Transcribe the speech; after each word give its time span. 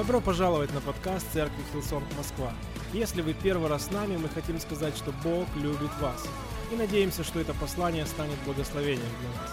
Добро 0.00 0.22
пожаловать 0.22 0.72
на 0.72 0.80
подкаст 0.80 1.30
Церкви 1.30 1.62
Hillsong 1.74 2.06
Москва. 2.16 2.54
Если 2.94 3.20
вы 3.20 3.34
первый 3.34 3.68
раз 3.68 3.88
с 3.88 3.90
нами, 3.90 4.16
мы 4.16 4.30
хотим 4.30 4.58
сказать, 4.58 4.96
что 4.96 5.12
Бог 5.22 5.46
любит 5.56 5.90
вас. 6.00 6.26
И 6.72 6.74
надеемся, 6.74 7.22
что 7.22 7.38
это 7.38 7.52
послание 7.52 8.06
станет 8.06 8.38
благословением 8.46 9.04
для 9.20 9.28
вас. 9.28 9.50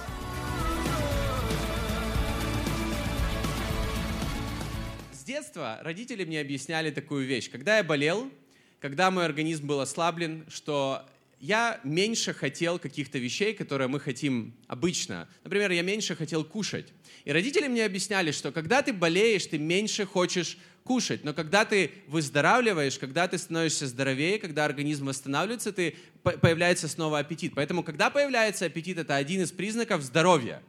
С 5.12 5.26
детства 5.26 5.80
родители 5.82 6.24
мне 6.24 6.40
объясняли 6.40 6.92
такую 6.92 7.28
вещь. 7.28 7.52
Когда 7.52 7.80
я 7.80 7.84
болел, 7.84 8.32
когда 8.80 9.12
мой 9.12 9.26
организм 9.26 9.68
был 9.68 9.82
ослаблен, 9.82 10.46
что 10.48 11.06
я 11.40 11.80
меньше 11.84 12.34
хотел 12.34 12.80
каких-то 12.80 13.20
вещей, 13.20 13.54
которые 13.54 13.88
мы 13.88 14.00
хотим 14.00 14.56
обычно. 14.68 15.28
Например, 15.44 15.72
я 15.72 15.84
меньше 15.84 16.16
хотел 16.16 16.44
кушать. 16.44 16.94
И 17.26 17.32
родители 17.32 17.68
мне 17.68 17.86
объясняли, 17.86 18.32
что 18.32 18.52
когда 18.52 18.82
ты 18.82 18.92
болеешь, 18.92 19.46
ты 19.46 19.60
меньше 19.60 20.06
хочешь 20.06 20.58
кушать. 20.84 21.24
Но 21.24 21.34
когда 21.34 21.64
ты 21.64 21.92
выздоравливаешь, 22.08 22.98
когда 22.98 23.28
ты 23.28 23.38
становишься 23.38 23.86
здоровее, 23.86 24.40
когда 24.40 24.66
организм 24.66 25.08
восстанавливается, 25.08 25.72
ты, 25.72 25.96
появляется 26.24 26.88
снова 26.88 27.20
аппетит. 27.20 27.54
Поэтому, 27.56 27.84
когда 27.84 28.10
появляется 28.10 28.66
аппетит, 28.66 28.98
это 28.98 29.16
один 29.16 29.42
из 29.42 29.52
признаков 29.52 30.02
здоровья. 30.02 30.64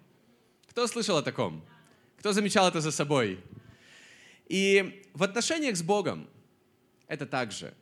Кто 0.68 0.86
слышал 0.86 1.16
о 1.16 1.22
таком? 1.22 1.64
Кто 2.18 2.32
замечал 2.32 2.68
это 2.68 2.80
за 2.80 2.90
собой? 2.90 3.38
И 4.48 5.02
в 5.14 5.22
отношениях 5.22 5.76
с 5.76 5.82
Богом 5.82 6.28
это 7.06 7.24
также 7.24 7.72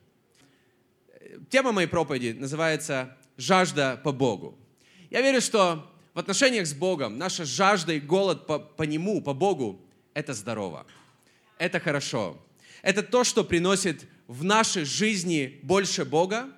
тема 1.50 1.72
моей 1.72 1.88
проповеди 1.88 2.36
называется 2.38 3.16
«Жажда 3.36 4.00
по 4.02 4.12
Богу». 4.12 4.58
Я 5.10 5.22
верю, 5.22 5.40
что 5.40 5.90
в 6.14 6.18
отношениях 6.18 6.66
с 6.66 6.74
Богом 6.74 7.18
наша 7.18 7.44
жажда 7.44 7.92
и 7.92 8.00
голод 8.00 8.46
по, 8.46 8.58
по 8.58 8.82
Нему, 8.82 9.20
по 9.20 9.34
Богу, 9.34 9.80
это 10.14 10.32
здорово. 10.32 10.86
Это 11.58 11.78
хорошо. 11.78 12.42
Это 12.82 13.02
то, 13.02 13.22
что 13.24 13.44
приносит 13.44 14.06
в 14.26 14.44
нашей 14.44 14.84
жизни 14.84 15.60
больше 15.62 16.04
Бога, 16.04 16.48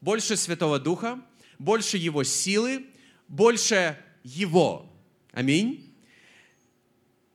больше 0.00 0.36
Святого 0.36 0.78
Духа, 0.78 1.20
больше 1.58 1.96
Его 1.96 2.24
силы, 2.24 2.86
больше 3.28 3.96
Его. 4.22 4.92
Аминь. 5.32 5.94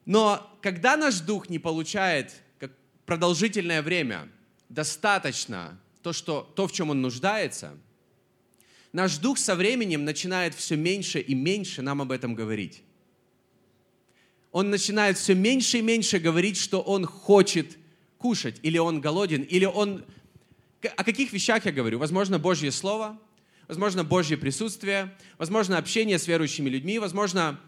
Но 0.06 0.58
когда 0.62 0.98
наш 0.98 1.20
дух 1.20 1.50
не 1.50 1.60
получает 1.60 2.34
продолжительное 3.06 3.82
время 3.82 4.30
достаточно 4.70 5.80
то, 6.02 6.14
что, 6.14 6.52
то, 6.56 6.68
в 6.68 6.72
чем 6.72 6.90
он 6.90 7.02
нуждается, 7.02 7.78
наш 8.94 9.18
дух 9.18 9.38
со 9.38 9.56
временем 9.56 10.06
начинает 10.06 10.56
все 10.56 10.76
меньше 10.76 11.20
и 11.20 11.34
меньше 11.34 11.82
нам 11.82 12.02
об 12.02 12.12
этом 12.12 12.36
говорить. 12.36 12.84
Он 14.52 14.70
начинает 14.70 15.18
все 15.18 15.34
меньше 15.34 15.78
и 15.78 15.82
меньше 15.82 16.20
говорить, 16.20 16.58
что 16.58 16.82
он 16.82 17.06
хочет 17.06 17.78
кушать, 18.18 18.60
или 18.64 18.78
он 18.78 19.02
голоден, 19.02 19.44
или 19.44 19.66
он... 19.66 20.04
О 20.82 21.04
каких 21.04 21.32
вещах 21.32 21.66
я 21.66 21.72
говорю? 21.72 22.00
Возможно, 22.00 22.40
Божье 22.40 22.72
Слово, 22.72 23.20
возможно, 23.68 24.04
Божье 24.04 24.38
присутствие, 24.38 25.16
возможно, 25.38 25.78
общение 25.78 26.20
с 26.20 26.28
верующими 26.28 26.70
людьми, 26.70 27.00
возможно, 27.00 27.60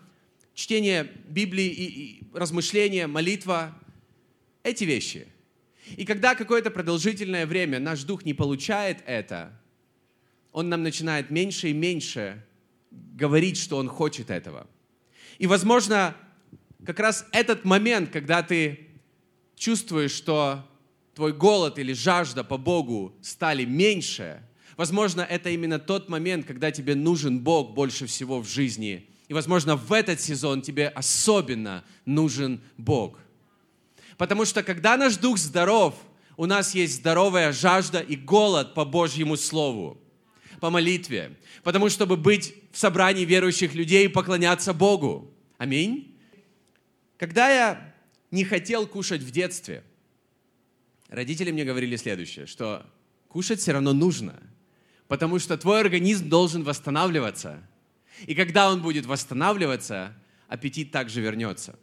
чтение 0.54 1.11
Библии 1.28 1.67
и, 1.67 1.86
и 1.86 2.23
размышления, 2.34 3.08
молитва. 3.08 3.78
Эти 4.64 4.84
вещи. 4.84 5.28
И 5.98 6.06
когда 6.06 6.36
какое-то 6.36 6.72
продолжительное 6.72 7.45
время 7.45 7.80
наш 7.80 8.03
дух 8.03 8.26
не 8.26 8.34
получает 8.34 9.03
это, 9.06 9.52
он 10.52 10.70
нам 10.70 10.84
начинает 10.84 11.30
меньше 11.30 11.70
и 11.70 11.73
меньше 11.73 12.44
говорить, 12.92 13.58
что 13.58 13.78
он 13.78 13.89
хочет 13.89 14.30
этого. 14.30 14.67
И, 15.39 15.48
возможно, 15.48 16.16
как 16.86 17.00
раз 17.00 17.26
этот 17.31 17.66
момент, 17.66 18.11
когда 18.11 18.44
ты 18.44 18.88
чувствуешь, 19.56 20.11
что 20.11 20.66
твой 21.16 21.34
голод 21.34 21.80
или 21.80 21.94
жажда 21.94 22.44
по 22.44 22.58
Богу 22.58 23.16
стали 23.22 23.66
меньше, 23.66 24.42
возможно, 24.77 25.22
это 25.22 25.49
именно 25.49 25.80
тот 25.80 26.10
момент, 26.10 26.45
когда 26.45 26.72
тебе 26.72 26.95
нужен 26.95 27.39
Бог 27.39 27.73
больше 27.73 28.05
всего 28.05 28.42
в 28.42 28.48
жизни. 28.48 29.10
И, 29.27 29.33
возможно, 29.33 29.76
в 29.76 29.92
этот 29.92 30.22
сезон 30.22 30.61
тебе 30.61 30.88
особенно 30.89 31.83
нужен 32.05 32.61
Бог. 32.77 33.17
Потому 34.17 34.45
что 34.45 34.63
когда 34.63 34.97
наш 34.97 35.17
дух 35.17 35.37
здоров, 35.37 35.95
у 36.37 36.45
нас 36.45 36.73
есть 36.73 36.95
здоровая 36.95 37.51
жажда 37.51 37.99
и 37.99 38.15
голод 38.15 38.73
по 38.73 38.85
Божьему 38.85 39.37
Слову, 39.37 39.99
по 40.59 40.69
молитве, 40.69 41.37
потому 41.63 41.89
чтобы 41.89 42.17
быть 42.17 42.55
в 42.71 42.77
собрании 42.77 43.25
верующих 43.25 43.73
людей 43.75 44.05
и 44.05 44.09
поклоняться 44.09 44.73
Богу. 44.73 45.33
Аминь. 45.57 46.17
Когда 47.17 47.49
я 47.49 47.93
не 48.31 48.43
хотел 48.43 48.87
кушать 48.87 49.21
в 49.21 49.31
детстве, 49.31 49.83
родители 51.09 51.51
мне 51.51 51.65
говорили 51.65 51.95
следующее, 51.95 52.47
что 52.47 52.85
кушать 53.27 53.59
все 53.59 53.73
равно 53.73 53.93
нужно, 53.93 54.41
потому 55.07 55.39
что 55.39 55.57
твой 55.57 55.81
организм 55.81 56.30
должен 56.30 56.63
восстанавливаться. 56.63 57.61
И 58.25 58.35
когда 58.35 58.71
он 58.71 58.81
будет 58.81 59.05
восстанавливаться, 59.05 60.15
аппетит 60.47 60.91
также 60.91 61.21
вернется. 61.21 61.77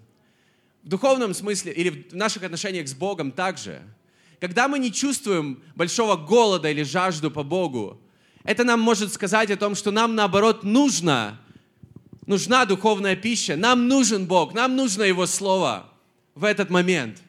В 0.82 0.88
духовном 0.88 1.34
смысле 1.34 1.72
или 1.72 2.08
в 2.10 2.16
наших 2.16 2.42
отношениях 2.42 2.88
с 2.88 2.94
Богом 2.94 3.32
также. 3.32 3.82
Когда 4.40 4.68
мы 4.68 4.78
не 4.78 4.92
чувствуем 4.92 5.62
большого 5.74 6.16
голода 6.16 6.70
или 6.70 6.82
жажду 6.82 7.30
по 7.30 7.42
Богу, 7.42 8.00
это 8.44 8.64
нам 8.64 8.80
может 8.80 9.12
сказать 9.12 9.50
о 9.50 9.56
том, 9.56 9.74
что 9.74 9.90
нам 9.90 10.14
наоборот 10.14 10.64
нужно, 10.64 11.38
нужна 12.26 12.64
духовная 12.64 13.16
пища, 13.16 13.56
нам 13.56 13.88
нужен 13.88 14.26
Бог, 14.26 14.54
нам 14.54 14.76
нужно 14.76 15.02
Его 15.02 15.26
Слово 15.26 15.92
в 16.34 16.44
этот 16.44 16.70
момент. 16.70 17.22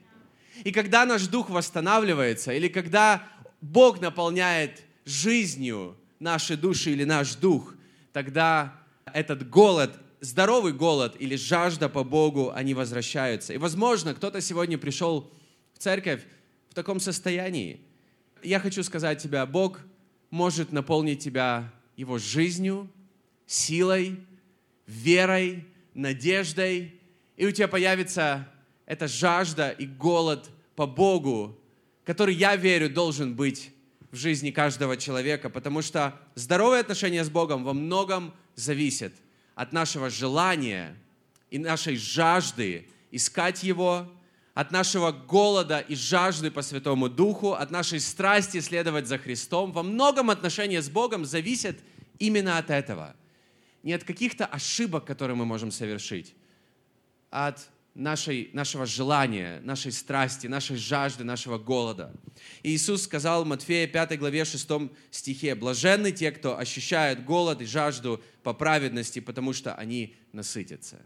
И 0.63 0.71
когда 0.71 1.05
наш 1.05 1.27
дух 1.27 1.49
восстанавливается, 1.49 2.53
или 2.53 2.69
когда 2.69 3.27
Бог 3.59 3.99
наполняет 3.99 4.83
жизнью 5.05 5.97
наши 6.19 6.55
души 6.55 6.91
или 6.91 7.03
наш 7.03 7.35
дух, 7.35 7.73
тогда 8.13 8.73
этот 9.05 9.49
голод 9.49 9.99
здоровый 10.21 10.71
голод 10.71 11.15
или 11.19 11.35
жажда 11.35 11.89
по 11.89 12.03
Богу, 12.03 12.51
они 12.53 12.73
возвращаются. 12.73 13.53
И, 13.53 13.57
возможно, 13.57 14.13
кто-то 14.13 14.39
сегодня 14.39 14.77
пришел 14.77 15.29
в 15.73 15.79
церковь 15.79 16.23
в 16.69 16.75
таком 16.75 16.99
состоянии. 16.99 17.81
Я 18.43 18.59
хочу 18.59 18.83
сказать 18.83 19.21
тебе, 19.21 19.45
Бог 19.45 19.79
может 20.29 20.71
наполнить 20.71 21.19
тебя 21.19 21.73
Его 21.97 22.17
жизнью, 22.19 22.89
силой, 23.45 24.19
верой, 24.87 25.65
надеждой, 25.93 26.95
и 27.35 27.45
у 27.45 27.51
тебя 27.51 27.67
появится 27.67 28.47
эта 28.85 29.07
жажда 29.07 29.71
и 29.71 29.85
голод 29.85 30.49
по 30.75 30.85
Богу, 30.85 31.59
который, 32.05 32.35
я 32.35 32.55
верю, 32.55 32.89
должен 32.89 33.35
быть 33.35 33.71
в 34.11 34.15
жизни 34.15 34.51
каждого 34.51 34.97
человека, 34.97 35.49
потому 35.49 35.81
что 35.81 36.19
здоровые 36.35 36.81
отношения 36.81 37.23
с 37.23 37.29
Богом 37.29 37.63
во 37.63 37.73
многом 37.73 38.33
зависят 38.55 39.13
от 39.61 39.73
нашего 39.73 40.09
желания 40.09 40.97
и 41.51 41.59
нашей 41.59 41.95
жажды 41.95 42.87
искать 43.11 43.61
Его, 43.61 44.11
от 44.55 44.71
нашего 44.71 45.11
голода 45.11 45.77
и 45.77 45.93
жажды 45.93 46.49
по 46.49 46.63
Святому 46.63 47.09
Духу, 47.09 47.53
от 47.53 47.69
нашей 47.69 47.99
страсти 47.99 48.59
следовать 48.59 49.05
за 49.05 49.19
Христом, 49.19 49.71
во 49.71 49.83
многом 49.83 50.31
отношения 50.31 50.81
с 50.81 50.89
Богом 50.89 51.25
зависят 51.25 51.77
именно 52.17 52.57
от 52.57 52.71
этого. 52.71 53.15
Не 53.83 53.93
от 53.93 54.03
каких-то 54.03 54.47
ошибок, 54.47 55.05
которые 55.05 55.35
мы 55.35 55.45
можем 55.45 55.69
совершить, 55.69 56.33
а 57.29 57.49
от 57.49 57.59
нашей, 57.93 58.49
нашего 58.53 58.85
желания, 58.85 59.59
нашей 59.63 59.91
страсти, 59.91 60.47
нашей 60.47 60.77
жажды, 60.77 61.23
нашего 61.23 61.57
голода. 61.57 62.13
И 62.63 62.71
Иисус 62.71 63.03
сказал 63.03 63.43
в 63.43 63.47
Матфея 63.47 63.87
5 63.87 64.17
главе 64.17 64.45
6 64.45 64.67
стихе, 65.11 65.55
«Блаженны 65.55 66.11
те, 66.11 66.31
кто 66.31 66.57
ощущают 66.57 67.23
голод 67.23 67.61
и 67.61 67.65
жажду 67.65 68.21
по 68.43 68.53
праведности, 68.53 69.19
потому 69.19 69.53
что 69.53 69.75
они 69.75 70.15
насытятся». 70.31 71.01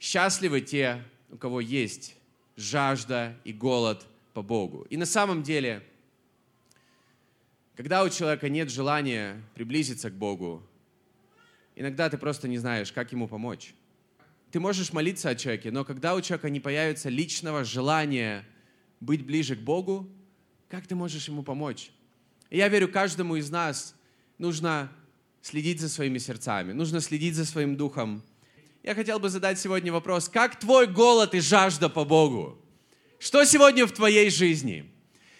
Счастливы 0.00 0.60
те, 0.60 1.02
у 1.30 1.36
кого 1.36 1.60
есть 1.60 2.16
жажда 2.56 3.36
и 3.44 3.52
голод 3.52 4.06
по 4.32 4.42
Богу. 4.42 4.86
И 4.90 4.96
на 4.96 5.06
самом 5.06 5.42
деле, 5.42 5.82
когда 7.76 8.04
у 8.04 8.08
человека 8.08 8.48
нет 8.48 8.70
желания 8.70 9.42
приблизиться 9.54 10.10
к 10.10 10.14
Богу, 10.14 10.62
иногда 11.74 12.08
ты 12.08 12.16
просто 12.16 12.48
не 12.48 12.58
знаешь, 12.58 12.92
как 12.92 13.12
ему 13.12 13.28
помочь 13.28 13.74
ты 14.54 14.60
можешь 14.60 14.92
молиться 14.92 15.30
о 15.30 15.34
человеке, 15.34 15.72
но 15.72 15.84
когда 15.84 16.14
у 16.14 16.20
человека 16.20 16.48
не 16.48 16.60
появится 16.60 17.08
личного 17.08 17.64
желания 17.64 18.46
быть 19.00 19.26
ближе 19.26 19.56
к 19.56 19.58
Богу, 19.58 20.08
как 20.68 20.86
ты 20.86 20.94
можешь 20.94 21.26
ему 21.26 21.42
помочь? 21.42 21.90
И 22.50 22.58
я 22.58 22.68
верю, 22.68 22.88
каждому 22.88 23.34
из 23.34 23.50
нас 23.50 23.96
нужно 24.38 24.92
следить 25.42 25.80
за 25.80 25.88
своими 25.88 26.18
сердцами, 26.18 26.70
нужно 26.72 27.00
следить 27.00 27.34
за 27.34 27.46
своим 27.46 27.76
духом. 27.76 28.22
Я 28.84 28.94
хотел 28.94 29.18
бы 29.18 29.28
задать 29.28 29.58
сегодня 29.58 29.92
вопрос, 29.92 30.28
как 30.28 30.56
твой 30.56 30.86
голод 30.86 31.34
и 31.34 31.40
жажда 31.40 31.88
по 31.88 32.04
Богу? 32.04 32.56
Что 33.18 33.44
сегодня 33.46 33.86
в 33.86 33.90
твоей 33.90 34.30
жизни? 34.30 34.88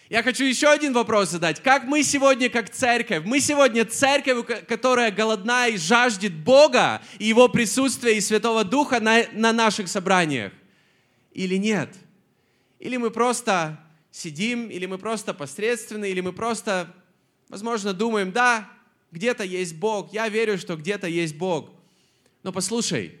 Я 0.07 0.21
хочу 0.21 0.43
еще 0.43 0.69
один 0.69 0.93
вопрос 0.93 1.31
задать. 1.31 1.63
Как 1.63 1.85
мы 1.85 2.03
сегодня, 2.03 2.47
как 2.49 2.69
церковь, 2.69 3.23
мы 3.25 3.39
сегодня 3.39 3.85
церковь, 3.85 4.45
которая 4.67 5.11
голодна 5.11 5.67
и 5.67 5.77
жаждет 5.77 6.33
Бога 6.33 7.01
и 7.17 7.25
Его 7.25 7.49
присутствия 7.49 8.15
и 8.15 8.21
Святого 8.21 8.63
Духа 8.63 8.99
на, 8.99 9.23
на 9.33 9.51
наших 9.51 9.87
собраниях? 9.87 10.53
Или 11.31 11.55
нет? 11.55 11.89
Или 12.77 12.97
мы 12.97 13.09
просто 13.09 13.79
сидим, 14.11 14.69
или 14.69 14.85
мы 14.85 14.99
просто 14.99 15.33
посредственны, 15.33 16.11
или 16.11 16.21
мы 16.21 16.33
просто, 16.33 16.93
возможно, 17.49 17.91
думаем, 17.91 18.31
да, 18.31 18.69
где-то 19.11 19.43
есть 19.43 19.75
Бог, 19.75 20.13
я 20.13 20.29
верю, 20.29 20.59
что 20.59 20.75
где-то 20.75 21.07
есть 21.07 21.35
Бог. 21.35 21.71
Но 22.43 22.51
послушай, 22.51 23.17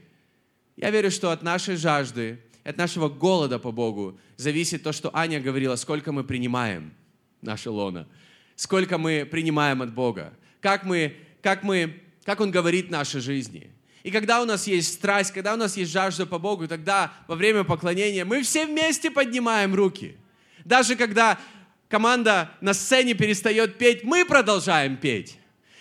я 0.77 0.91
верю, 0.91 1.09
что 1.09 1.31
от 1.31 1.41
нашей 1.41 1.77
жажды, 1.77 2.39
от 2.65 2.77
нашего 2.77 3.07
голода 3.07 3.59
по 3.59 3.71
Богу 3.71 4.19
зависит 4.37 4.83
то, 4.83 4.91
что 4.91 5.15
Аня 5.15 5.39
говорила, 5.39 5.75
сколько 5.75 6.11
мы 6.11 6.23
принимаем 6.23 6.93
наше 7.41 7.69
лоно, 7.69 8.07
сколько 8.55 8.97
мы 8.97 9.25
принимаем 9.29 9.83
от 9.83 9.93
Бога, 9.93 10.33
как 10.61 10.83
мы, 10.83 11.15
как 11.43 11.61
мы, 11.63 12.01
как 12.23 12.41
Он 12.41 12.49
говорит 12.49 12.89
нашей 12.89 13.21
жизни. 13.21 13.71
И 14.01 14.09
когда 14.09 14.41
у 14.41 14.45
нас 14.45 14.65
есть 14.65 14.93
страсть, 14.93 15.31
когда 15.31 15.53
у 15.53 15.57
нас 15.57 15.77
есть 15.77 15.91
жажда 15.91 16.25
по 16.25 16.39
Богу, 16.39 16.67
тогда 16.67 17.13
во 17.27 17.35
время 17.35 17.63
поклонения 17.63 18.25
мы 18.25 18.41
все 18.41 18.65
вместе 18.65 19.11
поднимаем 19.11 19.75
руки. 19.75 20.17
Даже 20.63 20.95
когда 20.95 21.39
команда 21.87 22.51
на 22.61 22.73
сцене 22.73 23.13
перестает 23.13 23.77
петь, 23.77 24.03
мы 24.03 24.25
продолжаем 24.25 24.97
петь. 24.97 25.37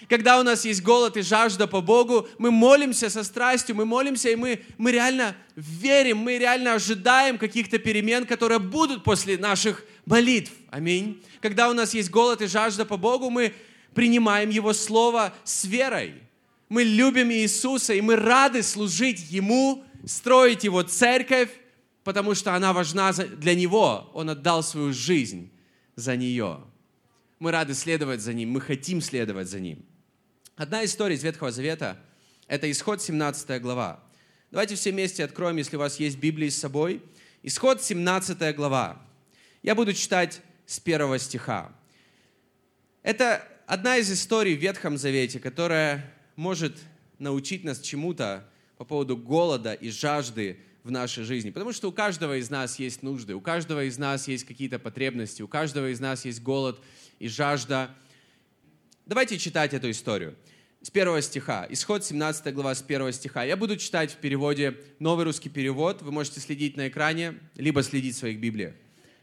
Когда 0.09 0.39
у 0.39 0.43
нас 0.43 0.65
есть 0.65 0.83
голод 0.83 1.17
и 1.17 1.23
жажда 1.23 1.67
по 1.67 1.81
Богу, 1.81 2.29
мы 2.39 2.51
молимся 2.51 3.09
со 3.09 3.25
страстью, 3.25 3.77
мы 3.77 3.85
молимся, 3.85 4.31
и 4.31 4.37
мы, 4.37 4.63
мы 4.77 4.93
реально 4.93 5.37
верим, 5.57 6.19
мы 6.19 6.39
реально 6.39 6.75
ожидаем 6.75 7.39
каких-то 7.39 7.79
перемен, 7.79 8.27
которые 8.27 8.59
будут 8.59 9.05
после 9.05 9.39
наших 9.39 9.85
молитв. 10.05 10.53
Аминь. 10.71 11.23
Когда 11.41 11.71
у 11.71 11.73
нас 11.73 11.95
есть 11.95 12.11
голод 12.11 12.43
и 12.43 12.47
жажда 12.47 12.85
по 12.85 12.97
Богу, 12.97 13.31
мы 13.31 13.55
принимаем 13.95 14.51
Его 14.51 14.73
Слово 14.73 15.35
с 15.45 15.65
верой. 15.65 16.15
Мы 16.69 16.83
любим 16.83 17.31
Иисуса, 17.31 17.95
и 17.95 18.01
мы 18.01 18.17
рады 18.17 18.63
служить 18.63 19.31
Ему, 19.31 19.85
строить 20.07 20.65
Его 20.65 20.83
церковь, 20.83 21.51
потому 22.03 22.35
что 22.35 22.55
она 22.55 22.73
важна 22.73 23.13
для 23.13 23.55
Него. 23.55 24.11
Он 24.13 24.31
отдал 24.31 24.63
свою 24.63 24.93
жизнь 24.93 25.51
за 25.97 26.17
нее. 26.17 26.61
Мы 27.39 27.51
рады 27.51 27.75
следовать 27.75 28.21
за 28.21 28.33
Ним, 28.33 28.51
мы 28.51 28.61
хотим 28.61 29.01
следовать 29.01 29.49
за 29.49 29.61
Ним. 29.61 29.85
Одна 30.57 30.85
история 30.85 31.17
из 31.17 31.25
Ветхого 31.25 31.51
Завета– 31.51 31.99
это 32.47 32.71
Исход 32.71 33.03
17 33.03 33.61
глава. 33.61 34.01
Давайте 34.53 34.77
все 34.77 34.93
вместе 34.93 35.25
откроем, 35.25 35.57
если 35.57 35.75
у 35.75 35.81
вас 35.81 35.99
есть 35.99 36.17
Библия 36.19 36.49
с 36.49 36.57
собой. 36.57 37.03
Исход 37.43 37.83
17 37.83 38.55
глава. 38.55 39.03
Я 39.65 39.75
буду 39.75 39.93
читать 39.93 40.41
с 40.65 40.79
первого 40.79 41.19
стиха. 41.19 41.73
Это 43.03 43.45
одна 43.67 43.97
из 43.97 44.13
историй 44.13 44.57
в 44.57 44.61
Ветхом 44.61 44.97
Завете, 44.97 45.41
которая 45.41 46.15
может 46.37 46.79
научить 47.19 47.65
нас 47.65 47.81
чему-то 47.81 48.49
по 48.77 48.85
поводу 48.85 49.17
голода 49.17 49.73
и 49.73 49.91
жажды 49.91 50.61
в 50.85 50.91
нашей 50.93 51.25
жизни. 51.25 51.51
Потому 51.51 51.73
что 51.73 51.89
у 51.89 51.93
каждого 51.93 52.39
из 52.39 52.49
нас 52.49 52.79
есть 52.79 53.03
нужды, 53.03 53.35
у 53.35 53.41
каждого 53.41 53.83
из 53.83 53.99
нас 53.99 54.29
есть 54.29 54.45
какие-то 54.45 54.79
потребности, 54.79 55.43
у 55.43 55.49
каждого 55.49 55.91
из 55.91 55.99
нас 55.99 56.25
есть 56.25 56.41
голод 56.45 56.81
и 57.19 57.27
жажда– 57.27 57.93
Давайте 59.07 59.37
читать 59.37 59.75
эту 59.75 59.91
историю. 59.91 60.35
С 60.81 60.89
первого 60.89 61.21
стиха. 61.21 61.67
Исход 61.69 62.03
17 62.03 62.55
глава 62.55 62.75
с 62.75 62.81
первого 62.81 63.13
стиха. 63.13 63.45
Я 63.45 63.55
буду 63.55 63.77
читать 63.77 64.11
в 64.11 64.17
переводе 64.17 64.79
новый 64.99 65.27
русский 65.27 65.51
перевод. 65.51 66.01
Вы 66.01 66.11
можете 66.11 66.41
следить 66.41 66.79
на 66.79 66.89
экране, 66.89 67.39
либо 67.55 67.83
следить 67.83 68.15
в 68.15 68.19
своих 68.19 68.41
Библиях. 68.41 68.75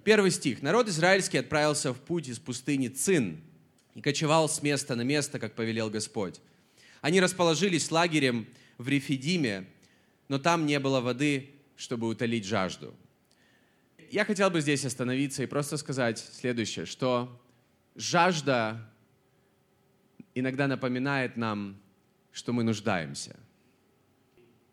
Первый 0.03 0.29
стих. 0.29 0.61
«Народ 0.61 0.87
израильский 0.87 1.39
отправился 1.39 1.95
в 1.95 1.99
путь 1.99 2.27
из 2.27 2.37
пустыни 2.37 2.89
Цин 2.89 3.41
и 3.95 4.01
кочевал 4.01 4.47
с 4.47 4.61
места 4.61 4.93
на 4.95 5.01
место, 5.01 5.39
как 5.39 5.55
повелел 5.55 5.89
Господь. 5.89 6.39
Они 7.01 7.19
расположились 7.19 7.89
лагерем 7.89 8.47
в 8.77 8.87
Рефидиме, 8.87 9.65
но 10.27 10.37
там 10.37 10.67
не 10.67 10.77
было 10.77 11.01
воды, 11.01 11.55
чтобы 11.75 12.07
утолить 12.07 12.45
жажду». 12.45 12.93
Я 14.11 14.25
хотел 14.25 14.51
бы 14.51 14.61
здесь 14.61 14.85
остановиться 14.85 15.41
и 15.41 15.47
просто 15.47 15.77
сказать 15.77 16.19
следующее, 16.19 16.85
что 16.85 17.41
жажда 17.95 18.90
иногда 20.35 20.67
напоминает 20.67 21.37
нам, 21.37 21.79
что 22.31 22.53
мы 22.53 22.63
нуждаемся. 22.63 23.37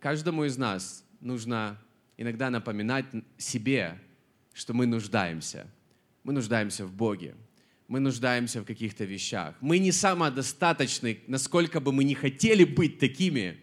Каждому 0.01 0.45
из 0.45 0.57
нас 0.57 1.05
нужно 1.21 1.79
иногда 2.17 2.51
напоминать 2.51 3.07
себе, 3.37 3.99
что 4.53 4.75
мы 4.75 4.87
нуждаемся. 4.87 5.67
Мы 6.25 6.33
нуждаемся 6.33 6.85
в 6.85 6.93
Боге. 6.93 7.35
Мы 7.89 8.01
нуждаемся 8.01 8.61
в 8.61 8.65
каких-то 8.65 9.05
вещах. 9.05 9.55
Мы 9.61 9.79
не 9.79 9.93
самодостаточны, 9.93 11.21
насколько 11.27 11.81
бы 11.81 11.93
мы 11.93 12.05
не 12.05 12.15
хотели 12.15 12.65
быть 12.65 12.99
такими, 12.99 13.59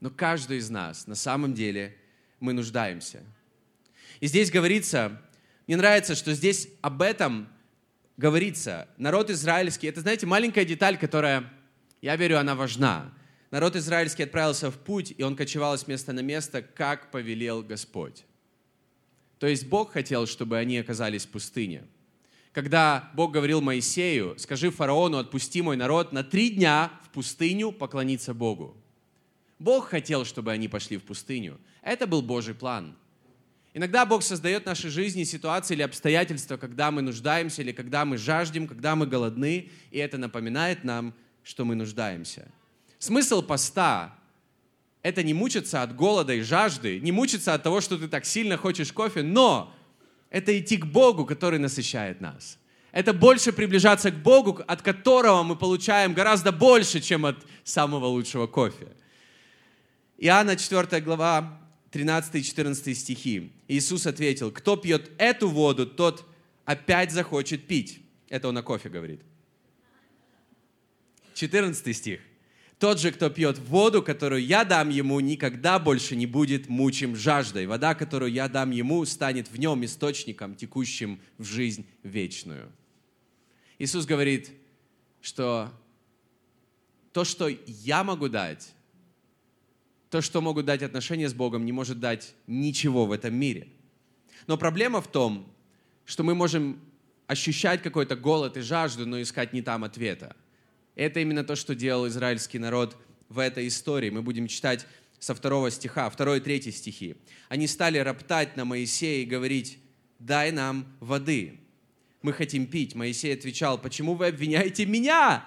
но 0.00 0.10
каждый 0.10 0.58
из 0.58 0.70
нас 0.70 1.06
на 1.06 1.14
самом 1.14 1.52
деле 1.52 1.96
мы 2.40 2.52
нуждаемся. 2.52 3.22
И 4.20 4.26
здесь 4.26 4.50
говорится, 4.50 5.20
мне 5.66 5.76
нравится, 5.76 6.14
что 6.14 6.32
здесь 6.32 6.68
об 6.80 7.02
этом 7.02 7.48
говорится, 8.16 8.88
народ 8.96 9.30
израильский, 9.30 9.88
это, 9.88 10.00
знаете, 10.00 10.26
маленькая 10.26 10.64
деталь, 10.64 10.96
которая, 10.98 11.50
я 12.00 12.16
верю, 12.16 12.38
она 12.38 12.54
важна. 12.54 13.12
Народ 13.50 13.76
израильский 13.76 14.24
отправился 14.24 14.70
в 14.70 14.78
путь, 14.78 15.14
и 15.16 15.22
он 15.22 15.36
кочевал 15.36 15.76
с 15.78 15.86
места 15.86 16.12
на 16.12 16.20
место, 16.20 16.62
как 16.62 17.10
повелел 17.10 17.62
Господь. 17.62 18.24
То 19.38 19.46
есть 19.46 19.66
Бог 19.66 19.92
хотел, 19.92 20.26
чтобы 20.26 20.56
они 20.56 20.78
оказались 20.78 21.26
в 21.26 21.28
пустыне. 21.28 21.84
Когда 22.52 23.10
Бог 23.14 23.32
говорил 23.32 23.60
Моисею, 23.60 24.34
скажи 24.38 24.70
фараону, 24.70 25.18
отпусти 25.18 25.60
мой 25.60 25.76
народ 25.76 26.12
на 26.12 26.24
три 26.24 26.50
дня 26.50 26.90
в 27.04 27.10
пустыню 27.10 27.70
поклониться 27.70 28.32
Богу. 28.32 28.76
Бог 29.58 29.88
хотел, 29.88 30.24
чтобы 30.24 30.52
они 30.52 30.66
пошли 30.66 30.96
в 30.96 31.02
пустыню. 31.02 31.60
Это 31.82 32.06
был 32.06 32.22
Божий 32.22 32.54
план– 32.54 32.96
Иногда 33.76 34.06
Бог 34.06 34.22
создает 34.22 34.62
в 34.62 34.66
нашей 34.66 34.88
жизни 34.88 35.24
ситуации 35.24 35.74
или 35.74 35.82
обстоятельства, 35.82 36.56
когда 36.56 36.90
мы 36.90 37.02
нуждаемся, 37.02 37.60
или 37.60 37.72
когда 37.72 38.06
мы 38.06 38.16
жаждем, 38.16 38.66
когда 38.66 38.96
мы 38.96 39.06
голодны, 39.06 39.68
и 39.90 39.98
это 39.98 40.16
напоминает 40.16 40.82
нам, 40.82 41.12
что 41.44 41.66
мы 41.66 41.74
нуждаемся. 41.74 42.48
Смысл 42.98 43.42
поста– 43.42 44.18
это 45.02 45.22
не 45.22 45.34
мучиться 45.34 45.82
от 45.82 45.94
голода 45.94 46.32
и 46.32 46.40
жажды, 46.40 47.00
не 47.00 47.12
мучиться 47.12 47.52
от 47.52 47.64
того, 47.64 47.82
что 47.82 47.98
ты 47.98 48.08
так 48.08 48.24
сильно 48.24 48.56
хочешь 48.56 48.94
кофе, 48.94 49.22
но 49.22 49.70
это 50.30 50.58
идти 50.58 50.78
к 50.78 50.86
Богу, 50.86 51.26
который 51.26 51.58
насыщает 51.58 52.22
нас. 52.22 52.56
Это 52.92 53.12
больше 53.12 53.52
приближаться 53.52 54.10
к 54.10 54.14
Богу, 54.14 54.62
от 54.66 54.80
которого 54.80 55.42
мы 55.42 55.54
получаем 55.54 56.14
гораздо 56.14 56.50
больше, 56.50 57.02
чем 57.02 57.26
от 57.26 57.36
самого 57.62 58.06
лучшего 58.06 58.46
кофе. 58.46 58.88
Иоанна 60.16 60.56
4 60.56 61.02
глава, 61.02 61.65
13 61.96 62.34
и 62.34 62.42
14 62.42 62.98
стихи. 62.98 63.52
Иисус 63.68 64.06
ответил, 64.06 64.52
кто 64.52 64.76
пьет 64.76 65.10
эту 65.16 65.48
воду, 65.48 65.86
тот 65.86 66.28
опять 66.66 67.10
захочет 67.10 67.66
пить. 67.66 68.02
Это 68.28 68.48
он 68.48 68.58
о 68.58 68.62
кофе 68.62 68.90
говорит. 68.90 69.22
14 71.32 71.96
стих. 71.96 72.20
Тот 72.78 73.00
же, 73.00 73.12
кто 73.12 73.30
пьет 73.30 73.58
воду, 73.58 74.02
которую 74.02 74.44
я 74.44 74.64
дам 74.64 74.90
ему, 74.90 75.20
никогда 75.20 75.78
больше 75.78 76.16
не 76.16 76.26
будет 76.26 76.68
мучим 76.68 77.16
жаждой. 77.16 77.64
Вода, 77.66 77.94
которую 77.94 78.30
я 78.30 78.48
дам 78.50 78.72
ему, 78.72 79.02
станет 79.06 79.48
в 79.48 79.58
нем 79.58 79.82
источником, 79.82 80.54
текущим 80.54 81.18
в 81.38 81.44
жизнь 81.44 81.86
вечную. 82.02 82.70
Иисус 83.78 84.04
говорит, 84.04 84.50
что 85.22 85.72
то, 87.14 87.24
что 87.24 87.48
я 87.66 88.04
могу 88.04 88.28
дать, 88.28 88.75
то, 90.16 90.22
что 90.22 90.40
могут 90.40 90.64
дать 90.64 90.82
отношения 90.82 91.28
с 91.28 91.34
Богом, 91.34 91.66
не 91.66 91.72
может 91.72 92.00
дать 92.00 92.34
ничего 92.46 93.04
в 93.04 93.12
этом 93.12 93.34
мире. 93.34 93.68
Но 94.46 94.56
проблема 94.56 95.02
в 95.02 95.08
том, 95.08 95.46
что 96.06 96.22
мы 96.22 96.34
можем 96.34 96.80
ощущать 97.26 97.82
какой-то 97.82 98.16
голод 98.16 98.56
и 98.56 98.62
жажду, 98.62 99.04
но 99.04 99.20
искать 99.20 99.52
не 99.52 99.60
там 99.60 99.84
ответа. 99.84 100.34
Это 100.94 101.20
именно 101.20 101.44
то, 101.44 101.54
что 101.54 101.74
делал 101.74 102.08
израильский 102.08 102.58
народ 102.58 102.96
в 103.28 103.38
этой 103.38 103.68
истории. 103.68 104.08
Мы 104.08 104.22
будем 104.22 104.46
читать 104.46 104.86
со 105.18 105.34
второго 105.34 105.70
стиха, 105.70 106.08
второй 106.08 106.38
и 106.38 106.40
третий 106.40 106.72
стихи. 106.72 107.16
Они 107.50 107.66
стали 107.66 107.98
роптать 107.98 108.56
на 108.56 108.64
Моисея 108.64 109.22
и 109.22 109.26
говорить, 109.26 109.78
дай 110.18 110.50
нам 110.50 110.86
воды. 110.98 111.60
Мы 112.22 112.32
хотим 112.32 112.64
пить. 112.64 112.94
Моисей 112.94 113.34
отвечал, 113.34 113.76
почему 113.76 114.14
вы 114.14 114.28
обвиняете 114.28 114.86
меня? 114.86 115.44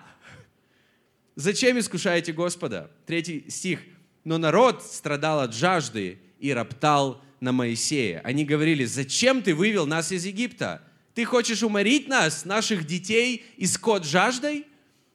Зачем 1.36 1.80
искушаете 1.80 2.34
Господа? 2.34 2.92
Третий 3.08 3.50
стих. 3.50 3.80
Но 4.30 4.38
народ 4.38 4.84
страдал 4.84 5.40
от 5.40 5.56
жажды 5.56 6.20
и 6.40 6.54
роптал 6.54 7.20
на 7.40 7.52
Моисея. 7.52 8.22
Они 8.24 8.46
говорили, 8.46 8.86
зачем 8.86 9.42
ты 9.42 9.56
вывел 9.56 9.88
нас 9.88 10.12
из 10.12 10.24
Египта? 10.24 10.84
Ты 11.16 11.26
хочешь 11.26 11.64
уморить 11.64 12.08
нас, 12.08 12.46
наших 12.46 12.86
детей, 12.86 13.44
и 13.58 13.66
скот 13.66 14.06
жаждой? 14.06 14.68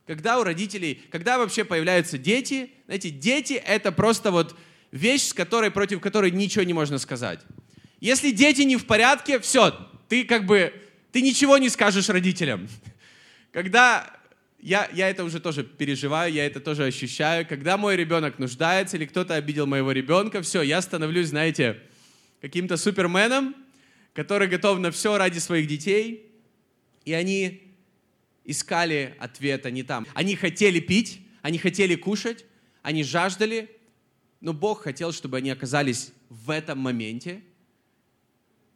Когда 0.08 0.40
у 0.40 0.42
родителей, 0.42 1.00
когда 1.12 1.38
вообще 1.38 1.64
появляются 1.64 2.18
дети, 2.18 2.72
знаете, 2.86 3.10
дети 3.10 3.52
это 3.52 3.92
просто 3.92 4.32
вот 4.32 4.56
вещь, 4.90 5.28
с 5.28 5.32
которой, 5.32 5.70
против 5.70 6.00
которой 6.00 6.32
ничего 6.32 6.64
не 6.64 6.72
можно 6.72 6.98
сказать. 6.98 7.38
Если 8.00 8.32
дети 8.32 8.62
не 8.62 8.76
в 8.76 8.84
порядке, 8.84 9.38
все, 9.38 9.78
ты 10.08 10.24
как 10.24 10.44
бы, 10.44 10.74
ты 11.12 11.22
ничего 11.22 11.56
не 11.58 11.68
скажешь 11.68 12.08
родителям. 12.08 12.68
Когда 13.52 14.12
я, 14.64 14.88
я 14.94 15.10
это 15.10 15.24
уже 15.24 15.40
тоже 15.40 15.62
переживаю, 15.62 16.32
я 16.32 16.46
это 16.46 16.58
тоже 16.58 16.86
ощущаю. 16.86 17.46
Когда 17.46 17.76
мой 17.76 17.96
ребенок 17.96 18.38
нуждается 18.38 18.96
или 18.96 19.04
кто-то 19.04 19.34
обидел 19.34 19.66
моего 19.66 19.92
ребенка, 19.92 20.40
все, 20.40 20.62
я 20.62 20.80
становлюсь, 20.80 21.28
знаете, 21.28 21.82
каким-то 22.40 22.78
суперменом, 22.78 23.54
который 24.14 24.48
готов 24.48 24.78
на 24.78 24.90
все 24.90 25.18
ради 25.18 25.38
своих 25.38 25.66
детей, 25.66 26.32
и 27.04 27.12
они 27.12 27.74
искали 28.46 29.14
ответа 29.18 29.70
не 29.70 29.82
там. 29.82 30.06
Они 30.14 30.34
хотели 30.34 30.80
пить, 30.80 31.20
они 31.42 31.58
хотели 31.58 31.94
кушать, 31.94 32.46
они 32.80 33.04
жаждали, 33.04 33.70
но 34.40 34.54
Бог 34.54 34.84
хотел, 34.84 35.12
чтобы 35.12 35.36
они 35.36 35.50
оказались 35.50 36.10
в 36.30 36.48
этом 36.48 36.78
моменте, 36.78 37.42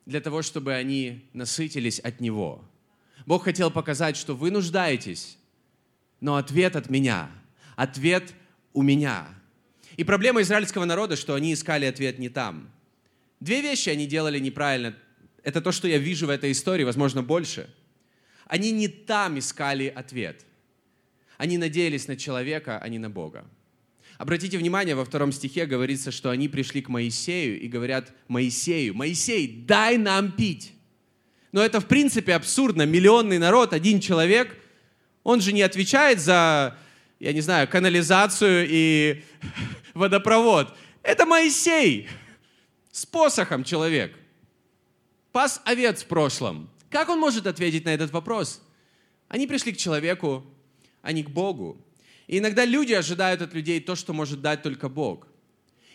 для 0.05 0.21
того, 0.21 0.43
чтобы 0.43 0.75
они 0.75 1.25
насытились 1.33 1.99
от 1.99 2.21
Него. 2.21 2.63
Бог 3.25 3.45
хотел 3.45 3.71
показать, 3.71 4.19
что 4.19 4.37
вы 4.37 4.51
нуждаетесь, 4.51 5.39
но 6.21 6.37
ответ 6.37 6.77
от 6.77 6.91
меня, 6.91 7.31
ответ 7.77 8.35
у 8.73 8.83
меня. 8.83 9.29
И 9.97 10.05
проблема 10.05 10.43
израильского 10.43 10.85
народа, 10.85 11.17
что 11.17 11.35
они 11.35 11.53
искали 11.53 11.85
ответ 11.85 12.19
не 12.19 12.29
там. 12.29 12.71
Две 13.41 13.61
вещи 13.61 13.89
они 13.89 14.07
делали 14.07 14.39
неправильно. 14.39 14.95
Это 15.43 15.61
то, 15.61 15.73
что 15.73 15.89
я 15.89 15.99
вижу 15.99 16.27
в 16.27 16.31
этой 16.31 16.53
истории, 16.53 16.85
возможно, 16.85 17.23
больше. 17.23 17.73
Они 18.47 18.71
не 18.71 18.89
там 18.89 19.39
искали 19.39 19.87
ответ. 19.87 20.45
Они 21.37 21.59
надеялись 21.59 22.09
на 22.09 22.17
человека, 22.17 22.79
а 22.79 22.89
не 22.89 22.99
на 22.99 23.11
Бога. 23.11 23.45
Обратите 24.19 24.59
внимание, 24.59 24.97
во 24.97 25.05
втором 25.05 25.31
стихе 25.31 25.65
говорится, 25.67 26.11
что 26.11 26.31
они 26.31 26.49
пришли 26.49 26.83
к 26.83 26.89
Моисею 26.89 27.61
и 27.61 27.69
говорят 27.69 28.13
Моисею, 28.27 28.95
«Моисей, 28.95 29.65
дай 29.67 29.97
нам 29.97 30.33
пить». 30.33 30.73
Но 31.53 31.63
это, 31.63 31.81
в 31.81 31.87
принципе, 31.87 32.35
абсурдно. 32.35 32.85
Миллионный 32.85 33.39
народ, 33.39 33.73
один 33.73 34.01
человек, 34.01 34.57
он 35.29 35.43
же 35.43 35.53
не 35.53 35.61
отвечает 35.61 36.21
за, 36.21 36.79
я 37.21 37.35
не 37.35 37.43
знаю, 37.43 37.69
канализацию 37.69 38.67
и 38.67 39.23
водопровод. 39.95 40.75
Это 41.03 41.27
Моисей 41.27 42.09
с 42.91 43.05
посохом 43.05 43.63
человек. 43.63 44.17
Пас 45.31 45.61
овец 45.67 46.03
в 46.03 46.07
прошлом. 46.07 46.71
Как 46.89 47.11
он 47.11 47.21
может 47.21 47.47
ответить 47.47 47.85
на 47.85 47.91
этот 47.91 48.11
вопрос? 48.11 48.63
Они 49.29 49.47
пришли 49.47 49.73
к 49.73 49.77
человеку, 49.77 50.47
а 51.03 51.13
не 51.13 51.23
к 51.23 51.29
Богу. 51.29 51.77
И 52.27 52.39
иногда 52.39 52.65
люди 52.65 52.95
ожидают 52.95 53.43
от 53.43 53.53
людей 53.53 53.81
то, 53.81 53.97
что 53.97 54.15
может 54.15 54.41
дать 54.41 54.63
только 54.63 54.89
Бог. 54.89 55.27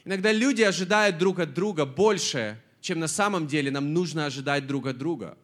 Иногда 0.05 0.31
люди 0.31 0.61
ожидают 0.61 1.17
друг 1.17 1.39
от 1.39 1.55
друга 1.55 1.87
больше, 1.87 2.61
чем 2.81 2.99
на 2.99 3.07
самом 3.07 3.47
деле 3.47 3.71
нам 3.71 3.93
нужно 3.93 4.27
ожидать 4.27 4.67
друг 4.67 4.85
от 4.85 4.99
друга. 4.99 5.35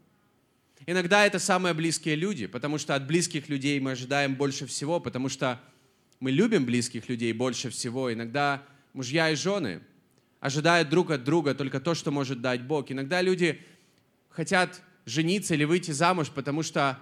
Иногда 0.92 1.24
это 1.24 1.38
самые 1.38 1.76
близкие 1.76 2.16
люди, 2.16 2.48
потому 2.48 2.80
что 2.80 2.96
от 2.96 3.06
близких 3.06 3.48
людей 3.48 3.80
мы 3.80 3.92
ожидаем 3.92 4.34
больше 4.34 4.66
всего, 4.66 5.00
потому 5.00 5.30
что 5.30 5.62
мы 6.20 6.32
любим 6.32 6.66
близких 6.66 7.08
людей 7.10 7.32
больше 7.32 7.70
всего. 7.70 8.12
Иногда 8.12 8.64
мужья 8.94 9.30
и 9.30 9.36
жены 9.36 9.82
ожидают 10.40 10.90
друг 10.90 11.12
от 11.12 11.24
друга 11.24 11.54
только 11.54 11.80
то, 11.80 11.94
что 11.94 12.10
может 12.10 12.42
дать 12.42 12.64
Бог. 12.64 12.90
Иногда 12.90 13.22
люди 13.22 13.62
хотят 14.30 14.82
жениться 15.06 15.54
или 15.54 15.64
выйти 15.64 15.92
замуж, 15.92 16.32
потому 16.34 16.64
что 16.64 16.98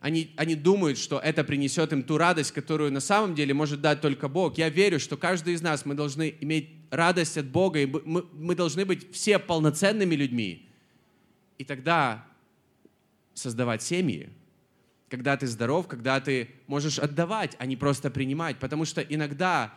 они, 0.00 0.32
они 0.36 0.54
думают, 0.54 0.96
что 0.96 1.18
это 1.18 1.44
принесет 1.44 1.92
им 1.92 2.04
ту 2.04 2.16
радость, 2.16 2.52
которую 2.52 2.92
на 2.92 3.00
самом 3.00 3.34
деле 3.34 3.52
может 3.52 3.82
дать 3.82 4.00
только 4.00 4.28
Бог. 4.28 4.56
Я 4.56 4.70
верю, 4.70 4.98
что 4.98 5.18
каждый 5.18 5.52
из 5.52 5.60
нас, 5.60 5.84
мы 5.84 5.94
должны 5.94 6.34
иметь 6.40 6.70
радость 6.88 7.36
от 7.36 7.44
Бога, 7.44 7.80
и 7.80 7.84
мы, 7.84 8.24
мы 8.32 8.54
должны 8.54 8.86
быть 8.86 9.12
все 9.12 9.38
полноценными 9.38 10.14
людьми. 10.14 10.66
И 11.58 11.64
тогда 11.64 12.31
создавать 13.34 13.82
семьи, 13.82 14.30
когда 15.08 15.36
ты 15.36 15.46
здоров, 15.46 15.88
когда 15.88 16.20
ты 16.20 16.50
можешь 16.66 16.98
отдавать, 16.98 17.54
а 17.58 17.66
не 17.66 17.76
просто 17.76 18.10
принимать. 18.10 18.58
Потому 18.58 18.84
что 18.84 19.00
иногда 19.00 19.74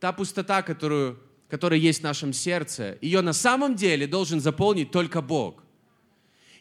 та 0.00 0.12
пустота, 0.12 0.62
которую, 0.62 1.18
которая 1.48 1.78
есть 1.78 2.00
в 2.00 2.04
нашем 2.04 2.32
сердце, 2.32 2.98
ее 3.00 3.20
на 3.22 3.32
самом 3.32 3.74
деле 3.74 4.06
должен 4.06 4.40
заполнить 4.40 4.90
только 4.90 5.22
Бог. 5.22 5.62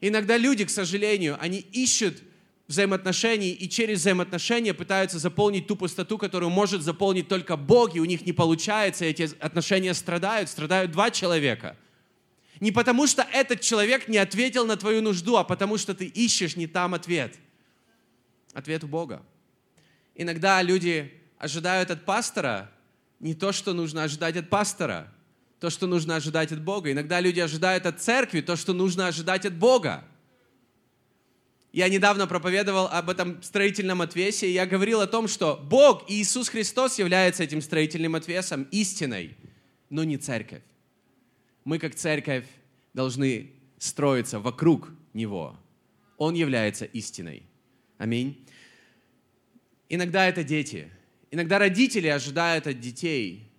Иногда 0.02 0.38
люди, 0.38 0.66
к 0.66 0.70
сожалению, 0.70 1.38
они 1.40 1.60
ищут 1.60 2.22
взаимоотношений 2.68 3.52
и 3.52 3.70
через 3.70 4.00
взаимоотношения 4.00 4.74
пытаются 4.74 5.20
заполнить 5.20 5.68
ту 5.68 5.76
пустоту, 5.76 6.18
которую 6.18 6.50
может 6.50 6.82
заполнить 6.82 7.28
только 7.28 7.58
Бог, 7.58 7.96
и 7.96 8.00
у 8.00 8.06
них 8.06 8.26
не 8.26 8.34
получается, 8.34 9.06
и 9.06 9.10
эти 9.10 9.30
отношения 9.40 9.94
страдают, 9.94 10.50
страдают 10.50 10.92
два 10.92 11.12
человека. 11.12 11.78
Не 12.60 12.72
потому, 12.72 13.08
что 13.08 13.26
этот 13.34 13.62
человек 13.62 14.08
не 14.08 14.18
ответил 14.18 14.66
на 14.66 14.78
твою 14.78 15.02
нужду, 15.02 15.36
а 15.36 15.44
потому, 15.44 15.78
что 15.78 15.94
ты 15.94 16.06
ищешь 16.06 16.56
не 16.56 16.68
там 16.68 16.94
ответ. 16.94 17.36
Ответ 18.54 18.84
у 18.84 18.88
Бога. 18.88 19.22
Иногда 20.16 20.62
люди 20.62 21.14
ожидают 21.38 21.92
от 21.92 22.06
пастора 22.06 22.72
не 23.20 23.34
то, 23.34 23.52
что 23.52 23.74
нужно 23.74 24.04
ожидать 24.04 24.38
от 24.38 24.50
пастора, 24.50 25.12
то, 25.60 25.70
что 25.70 25.88
нужно 25.88 26.16
ожидать 26.16 26.52
от 26.52 26.62
Бога. 26.62 26.92
Иногда 26.92 27.20
люди 27.20 27.40
ожидают 27.40 27.86
от 27.86 28.02
церкви 28.02 28.42
то, 28.42 28.56
что 28.56 28.74
нужно 28.74 29.08
ожидать 29.08 29.46
от 29.46 29.56
Бога. 29.56 30.06
Я 31.74 31.90
недавно 31.90 32.26
проповедовал 32.26 32.88
об 32.88 33.10
этом 33.10 33.44
строительном 33.44 34.02
отвесе, 34.02 34.48
и 34.48 34.54
я 34.54 34.66
говорил 34.66 35.02
о 35.02 35.08
том, 35.08 35.28
что 35.28 35.60
Бог 35.62 36.10
и 36.10 36.22
Иисус 36.22 36.48
Христос 36.48 37.00
являются 37.00 37.44
этим 37.44 37.62
строительным 37.62 38.16
отвесом, 38.16 38.64
истиной, 38.72 39.36
но 39.90 40.06
не 40.06 40.18
церковь. 40.18 40.62
Мы, 41.66 41.80
как 41.80 41.96
церковь, 41.96 42.46
должны 42.94 43.52
строиться 43.78 44.40
вокруг 44.40 44.92
Него. 45.14 45.58
Он 46.18 46.34
является 46.34 46.86
истиной. 46.86 47.44
Аминь. 47.98 48.46
Иногда 49.90 50.28
это 50.28 50.44
дети. 50.44 50.90
Иногда 51.32 51.60
родители 51.60 52.08
ожидают 52.08 52.68
от 52.68 52.80
детей 52.80 53.52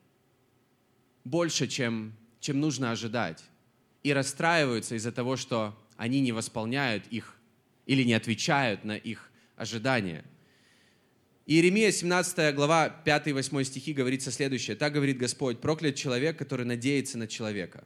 больше, 1.24 1.66
чем, 1.66 2.14
чем 2.40 2.60
нужно 2.60 2.92
ожидать. 2.92 3.44
И 4.02 4.12
расстраиваются 4.12 4.94
из-за 4.94 5.12
того, 5.12 5.36
что 5.36 5.76
они 5.96 6.20
не 6.20 6.32
восполняют 6.32 7.06
их 7.08 7.36
или 7.86 8.02
не 8.04 8.14
отвечают 8.14 8.84
на 8.84 8.96
их 8.96 9.30
ожидания. 9.56 10.24
Иеремия 11.46 11.92
17 11.92 12.54
глава 12.54 13.02
5-8 13.04 13.64
стихи 13.64 13.92
говорится 13.92 14.32
следующее. 14.32 14.76
Так 14.76 14.92
говорит 14.92 15.16
Господь, 15.16 15.60
проклят 15.60 15.94
человек, 15.94 16.36
который 16.36 16.66
надеется 16.66 17.18
на 17.18 17.28
человека, 17.28 17.84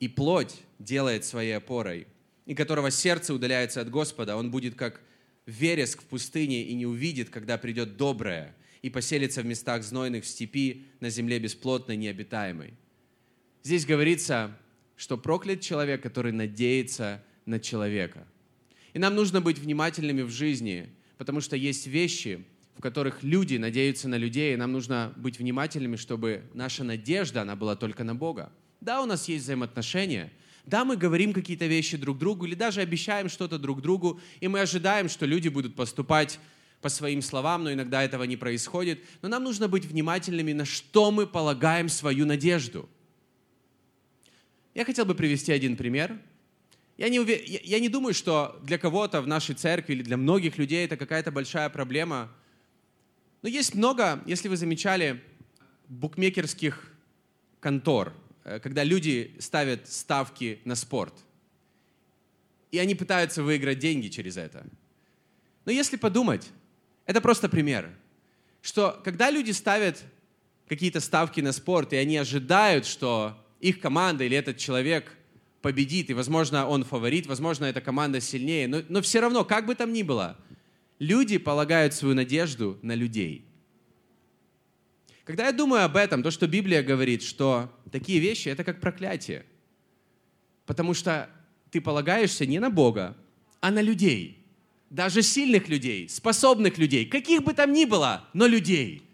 и 0.00 0.08
плоть 0.08 0.56
делает 0.78 1.24
своей 1.24 1.52
опорой, 1.52 2.08
и 2.46 2.54
которого 2.54 2.90
сердце 2.90 3.32
удаляется 3.32 3.80
от 3.80 3.90
Господа, 3.90 4.36
он 4.36 4.50
будет 4.50 4.74
как 4.74 5.00
вереск 5.46 6.02
в 6.02 6.06
пустыне 6.06 6.64
и 6.64 6.74
не 6.74 6.86
увидит, 6.86 7.30
когда 7.30 7.56
придет 7.56 7.96
доброе, 7.96 8.56
и 8.82 8.90
поселится 8.90 9.42
в 9.42 9.46
местах 9.46 9.84
знойных 9.84 10.24
в 10.24 10.26
степи, 10.26 10.86
на 11.00 11.10
земле 11.10 11.38
бесплотной, 11.38 11.96
необитаемой. 11.96 12.74
Здесь 13.62 13.86
говорится, 13.86 14.58
что 14.96 15.16
проклят 15.16 15.60
человек, 15.60 16.02
который 16.02 16.32
надеется 16.32 17.22
на 17.46 17.60
человека– 17.60 18.26
и 18.92 18.98
нам 18.98 19.14
нужно 19.14 19.40
быть 19.40 19.58
внимательными 19.58 20.22
в 20.22 20.30
жизни, 20.30 20.88
потому 21.16 21.40
что 21.40 21.56
есть 21.56 21.86
вещи, 21.86 22.44
в 22.76 22.80
которых 22.80 23.22
люди 23.22 23.56
надеются 23.56 24.08
на 24.08 24.16
людей, 24.16 24.54
и 24.54 24.56
нам 24.56 24.72
нужно 24.72 25.12
быть 25.16 25.38
внимательными, 25.38 25.96
чтобы 25.96 26.42
наша 26.54 26.82
надежда, 26.82 27.42
она 27.42 27.56
была 27.56 27.76
только 27.76 28.04
на 28.04 28.14
Бога. 28.14 28.52
Да, 28.80 29.02
у 29.02 29.06
нас 29.06 29.28
есть 29.28 29.44
взаимоотношения, 29.44 30.32
да, 30.66 30.84
мы 30.84 30.96
говорим 30.96 31.32
какие-то 31.32 31.66
вещи 31.66 31.96
друг 31.96 32.18
другу 32.18 32.46
или 32.46 32.54
даже 32.54 32.80
обещаем 32.80 33.28
что-то 33.28 33.58
друг 33.58 33.82
другу, 33.82 34.20
и 34.40 34.48
мы 34.48 34.60
ожидаем, 34.60 35.08
что 35.08 35.26
люди 35.26 35.48
будут 35.48 35.74
поступать 35.74 36.38
по 36.80 36.88
своим 36.88 37.22
словам, 37.22 37.64
но 37.64 37.72
иногда 37.72 38.02
этого 38.02 38.24
не 38.24 38.36
происходит. 38.36 39.04
Но 39.22 39.28
нам 39.28 39.44
нужно 39.44 39.68
быть 39.68 39.84
внимательными, 39.84 40.52
на 40.52 40.64
что 40.64 41.10
мы 41.10 41.26
полагаем 41.26 41.88
свою 41.88 42.24
надежду. 42.24 42.88
Я 44.74 44.84
хотел 44.84 45.04
бы 45.04 45.14
привести 45.14 45.52
один 45.52 45.76
пример. 45.76 46.18
Я 46.96 47.08
не, 47.08 47.18
увер... 47.18 47.40
я 47.44 47.80
не 47.80 47.88
думаю, 47.88 48.14
что 48.14 48.60
для 48.62 48.78
кого-то 48.78 49.20
в 49.20 49.26
нашей 49.26 49.54
церкви 49.54 49.94
или 49.94 50.02
для 50.02 50.16
многих 50.16 50.58
людей 50.58 50.84
это 50.84 50.96
какая-то 50.96 51.32
большая 51.32 51.68
проблема. 51.68 52.30
Но 53.42 53.48
есть 53.48 53.74
много, 53.74 54.22
если 54.26 54.48
вы 54.48 54.56
замечали, 54.56 55.22
букмекерских 55.88 56.92
контор, 57.60 58.14
когда 58.42 58.84
люди 58.84 59.36
ставят 59.38 59.88
ставки 59.88 60.60
на 60.64 60.74
спорт. 60.74 61.14
И 62.70 62.78
они 62.78 62.94
пытаются 62.94 63.42
выиграть 63.42 63.78
деньги 63.78 64.08
через 64.08 64.36
это. 64.36 64.66
Но 65.64 65.72
если 65.72 65.96
подумать, 65.96 66.48
это 67.06 67.20
просто 67.20 67.48
пример, 67.48 67.90
что 68.62 69.00
когда 69.04 69.30
люди 69.30 69.50
ставят 69.50 70.02
какие-то 70.68 71.00
ставки 71.00 71.40
на 71.40 71.52
спорт, 71.52 71.92
и 71.92 71.96
они 71.96 72.16
ожидают, 72.16 72.86
что 72.86 73.36
их 73.60 73.80
команда 73.80 74.24
или 74.24 74.36
этот 74.36 74.56
человек 74.56 75.16
победит, 75.62 76.10
и, 76.10 76.14
возможно, 76.14 76.66
он 76.66 76.84
фаворит, 76.84 77.26
возможно, 77.26 77.64
эта 77.64 77.80
команда 77.80 78.20
сильнее, 78.20 78.68
но, 78.68 78.82
но 78.88 79.02
все 79.02 79.20
равно, 79.20 79.44
как 79.44 79.66
бы 79.66 79.74
там 79.74 79.92
ни 79.92 80.02
было, 80.02 80.38
люди 80.98 81.38
полагают 81.38 81.92
свою 81.92 82.14
надежду 82.14 82.78
на 82.82 82.94
людей. 82.94 83.44
Когда 85.30 85.46
я 85.46 85.52
думаю 85.52 85.84
об 85.84 85.96
этом, 85.96 86.24
то, 86.24 86.32
что 86.32 86.48
Библия 86.48 86.82
говорит, 86.82 87.22
что 87.22 87.72
такие 87.92 88.18
вещи— 88.18 88.48
это 88.48 88.64
как 88.64 88.80
проклятие, 88.80 89.46
потому 90.66 90.92
что 90.92 91.30
ты 91.70 91.80
полагаешься 91.80 92.46
не 92.46 92.58
на 92.58 92.68
Бога, 92.68 93.16
а 93.60 93.70
на 93.70 93.80
людей, 93.80 94.44
даже 94.90 95.22
сильных 95.22 95.68
людей, 95.68 96.08
способных 96.08 96.78
людей, 96.78 97.06
каких 97.06 97.44
бы 97.44 97.54
там 97.54 97.72
ни 97.72 97.84
было, 97.84 98.24
но 98.32 98.48
людей. 98.48 99.04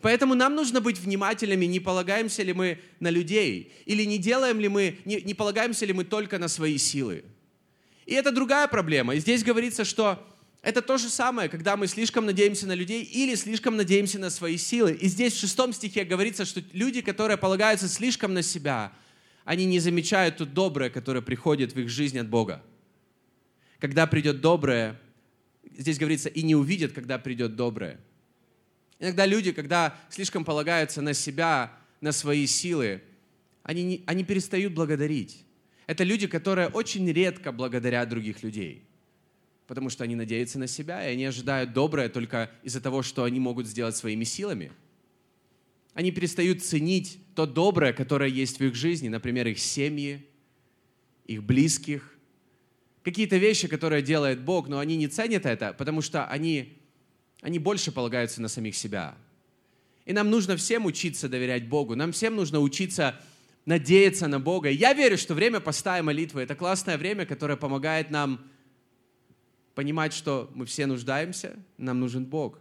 Поэтому 0.00 0.36
нам 0.36 0.54
нужно 0.54 0.80
быть 0.80 1.00
внимательными, 1.00 1.64
не 1.64 1.80
полагаемся 1.80 2.44
ли 2.44 2.52
мы 2.52 2.78
на 3.00 3.10
людей, 3.10 3.72
или 3.84 4.04
не 4.04 4.18
делаем 4.18 4.60
ли 4.60 4.68
мы, 4.68 4.98
не, 5.04 5.22
не 5.22 5.34
полагаемся 5.34 5.84
ли 5.86 5.92
мы 5.92 6.04
только 6.04 6.38
на 6.38 6.46
свои 6.46 6.78
силы. 6.78 7.24
И 8.06 8.14
это 8.14 8.30
другая 8.30 8.68
проблема. 8.68 9.16
И 9.16 9.18
здесь 9.18 9.42
говорится, 9.42 9.84
что 9.84 10.24
это 10.62 10.80
то 10.80 10.96
же 10.96 11.08
самое, 11.08 11.48
когда 11.48 11.76
мы 11.76 11.88
слишком 11.88 12.24
надеемся 12.24 12.68
на 12.68 12.74
людей 12.74 13.02
или 13.02 13.34
слишком 13.34 13.76
надеемся 13.76 14.20
на 14.20 14.30
свои 14.30 14.56
силы. 14.56 14.92
И 14.92 15.08
здесь 15.08 15.32
в 15.32 15.40
шестом 15.40 15.72
стихе 15.72 16.04
говорится, 16.04 16.44
что 16.44 16.62
люди, 16.72 17.00
которые 17.00 17.36
полагаются 17.36 17.88
слишком 17.88 18.32
на 18.32 18.42
себя, 18.42 18.92
они 19.44 19.64
не 19.64 19.80
замечают 19.80 20.36
то 20.36 20.46
доброе, 20.46 20.88
которое 20.88 21.20
приходит 21.20 21.74
в 21.74 21.80
их 21.80 21.88
жизнь 21.88 22.16
от 22.16 22.28
Бога. 22.28 22.62
Когда 23.80 24.06
придет 24.06 24.40
доброе, 24.40 25.00
здесь 25.76 25.98
говорится, 25.98 26.28
и 26.28 26.42
не 26.42 26.54
увидят, 26.54 26.92
когда 26.92 27.18
придет 27.18 27.56
доброе. 27.56 27.98
Иногда 29.00 29.26
люди, 29.26 29.50
когда 29.50 29.98
слишком 30.10 30.44
полагаются 30.44 31.02
на 31.02 31.12
себя, 31.12 31.72
на 32.00 32.12
свои 32.12 32.46
силы, 32.46 33.02
они, 33.64 33.82
не, 33.82 34.02
они 34.06 34.22
перестают 34.22 34.74
благодарить. 34.74 35.44
Это 35.88 36.04
люди, 36.04 36.28
которые 36.28 36.68
очень 36.68 37.10
редко 37.10 37.50
благодарят 37.50 38.08
других 38.08 38.44
людей, 38.44 38.84
потому 39.72 39.88
что 39.88 40.04
они 40.04 40.14
надеются 40.14 40.58
на 40.58 40.66
себя, 40.66 41.08
и 41.08 41.14
они 41.14 41.24
ожидают 41.24 41.72
доброе 41.72 42.10
только 42.10 42.50
из-за 42.62 42.82
того, 42.82 43.02
что 43.02 43.24
они 43.24 43.40
могут 43.40 43.66
сделать 43.66 43.96
своими 43.96 44.22
силами. 44.22 44.70
Они 45.94 46.10
перестают 46.10 46.62
ценить 46.62 47.18
то 47.34 47.46
доброе, 47.46 47.94
которое 47.94 48.28
есть 48.28 48.58
в 48.58 48.64
их 48.66 48.74
жизни, 48.74 49.08
например, 49.08 49.46
их 49.46 49.58
семьи, 49.58 50.28
их 51.24 51.42
близких, 51.42 52.18
какие-то 53.02 53.38
вещи, 53.38 53.66
которые 53.66 54.02
делает 54.02 54.44
Бог, 54.44 54.68
но 54.68 54.78
они 54.78 54.98
не 54.98 55.08
ценят 55.08 55.46
это, 55.46 55.72
потому 55.72 56.02
что 56.02 56.26
они 56.26 56.76
они 57.40 57.58
больше 57.58 57.92
полагаются 57.92 58.42
на 58.42 58.48
самих 58.48 58.76
себя. 58.76 59.14
И 60.04 60.12
нам 60.12 60.28
нужно 60.28 60.58
всем 60.58 60.84
учиться 60.84 61.30
доверять 61.30 61.66
Богу. 61.66 61.96
Нам 61.96 62.12
всем 62.12 62.36
нужно 62.36 62.60
учиться 62.60 63.18
надеяться 63.64 64.28
на 64.28 64.38
Бога. 64.38 64.68
Я 64.68 64.92
верю, 64.92 65.16
что 65.16 65.32
время 65.32 65.60
поста 65.60 65.98
и 65.98 66.02
молитвы– 66.02 66.42
это 66.42 66.54
классное 66.54 66.98
время, 66.98 67.24
которое 67.24 67.56
помогает 67.56 68.10
нам 68.10 68.51
понимать, 69.74 70.12
что 70.12 70.50
мы 70.54 70.66
все 70.66 70.86
нуждаемся, 70.86 71.56
нам 71.78 72.00
нужен 72.00 72.24
Бог. 72.24 72.58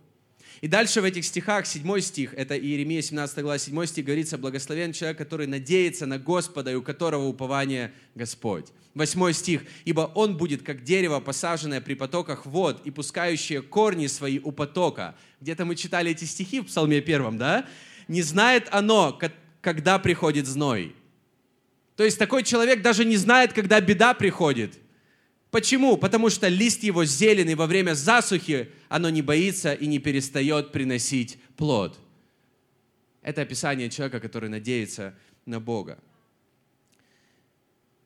И 0.60 0.68
дальше 0.68 1.02
в 1.02 1.06
этих 1.06 1.26
стихах, 1.26 1.66
седьмой 1.66 2.02
стих, 2.02 2.34
это 2.34 2.58
Иеремия 2.58 3.02
17 3.02 3.40
глава, 3.40 3.58
седьмой 3.58 3.88
стих, 3.88 4.06
говорится, 4.06 4.38
благословен 4.38 4.92
человек, 4.94 5.18
который 5.18 5.48
надеется 5.48 6.06
на 6.06 6.20
Господа 6.20 6.72
и 6.72 6.76
у 6.76 6.82
которого 6.82 7.26
упование 7.26 7.94
Господь. 8.16 8.68
Восьмой 8.94 9.34
стих, 9.34 9.64
ибо 9.86 10.12
он 10.14 10.36
будет 10.36 10.64
как 10.64 10.84
дерево, 10.84 11.22
посаженное 11.22 11.80
при 11.80 11.94
потоках 11.94 12.46
вод 12.46 12.82
и 12.84 12.92
пускающее 12.92 13.62
корни 13.62 14.08
свои 14.08 14.40
у 14.40 14.52
потока. 14.52 15.16
Где-то 15.40 15.64
мы 15.64 15.76
читали 15.76 16.12
эти 16.12 16.26
стихи 16.26 16.60
в 16.60 16.66
Псалме 16.66 17.00
первом, 17.00 17.38
да? 17.38 17.66
Не 18.10 18.22
знает 18.22 18.68
оно, 18.72 19.18
когда 19.62 19.98
приходит 19.98 20.46
зной. 20.46 20.94
То 21.96 22.04
есть 22.04 22.20
такой 22.20 22.44
человек 22.44 22.82
даже 22.82 23.06
не 23.06 23.16
знает, 23.16 23.54
когда 23.54 23.80
беда 23.80 24.14
приходит. 24.14 24.78
Почему? 25.52 25.98
Потому 25.98 26.30
что 26.30 26.48
лист 26.48 26.82
его 26.82 27.04
зеленый 27.04 27.56
во 27.56 27.68
время 27.68 27.94
засухи, 27.94 28.72
оно 28.88 29.10
не 29.10 29.22
боится 29.22 29.74
и 29.74 29.86
не 29.86 30.00
перестает 30.00 30.72
приносить 30.72 31.38
плод. 31.58 32.00
Это 33.22 33.42
описание 33.42 33.90
человека, 33.90 34.22
который 34.22 34.50
надеется 34.50 35.14
на 35.46 35.60
Бога. 35.60 36.00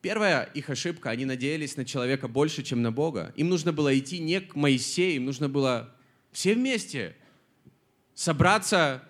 Первая 0.02 0.44
их 0.44 0.70
ошибка, 0.70 1.12
они 1.12 1.26
надеялись 1.26 1.78
на 1.78 1.86
человека 1.86 2.28
больше, 2.28 2.64
чем 2.64 2.82
на 2.82 2.92
Бога. 2.92 3.32
Им 3.36 3.50
нужно 3.50 3.72
было 3.72 3.98
идти 3.98 4.20
не 4.20 4.42
к 4.42 4.56
Моисею, 4.56 5.18
им 5.18 5.26
нужно 5.26 5.48
было 5.48 5.96
все 6.32 6.56
вместе 6.56 7.16
собраться 8.16 9.04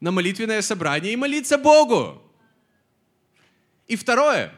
на 0.00 0.12
молитвенное 0.12 0.60
собрание 0.62 1.14
и 1.14 1.16
молиться 1.16 1.56
Богу. 1.56 2.22
И 3.86 3.96
второе, 3.96 4.52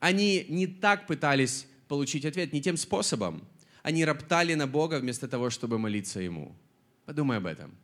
они 0.00 0.46
не 0.48 0.66
так 0.66 1.06
пытались 1.06 1.66
получить 1.88 2.24
ответ 2.24 2.52
не 2.52 2.60
тем 2.60 2.76
способом. 2.76 3.46
Они 3.82 4.04
роптали 4.04 4.54
на 4.54 4.66
Бога 4.66 4.98
вместо 4.98 5.28
того, 5.28 5.50
чтобы 5.50 5.78
молиться 5.78 6.20
Ему. 6.20 6.56
Подумай 7.04 7.36
об 7.36 7.46
этом. 7.46 7.74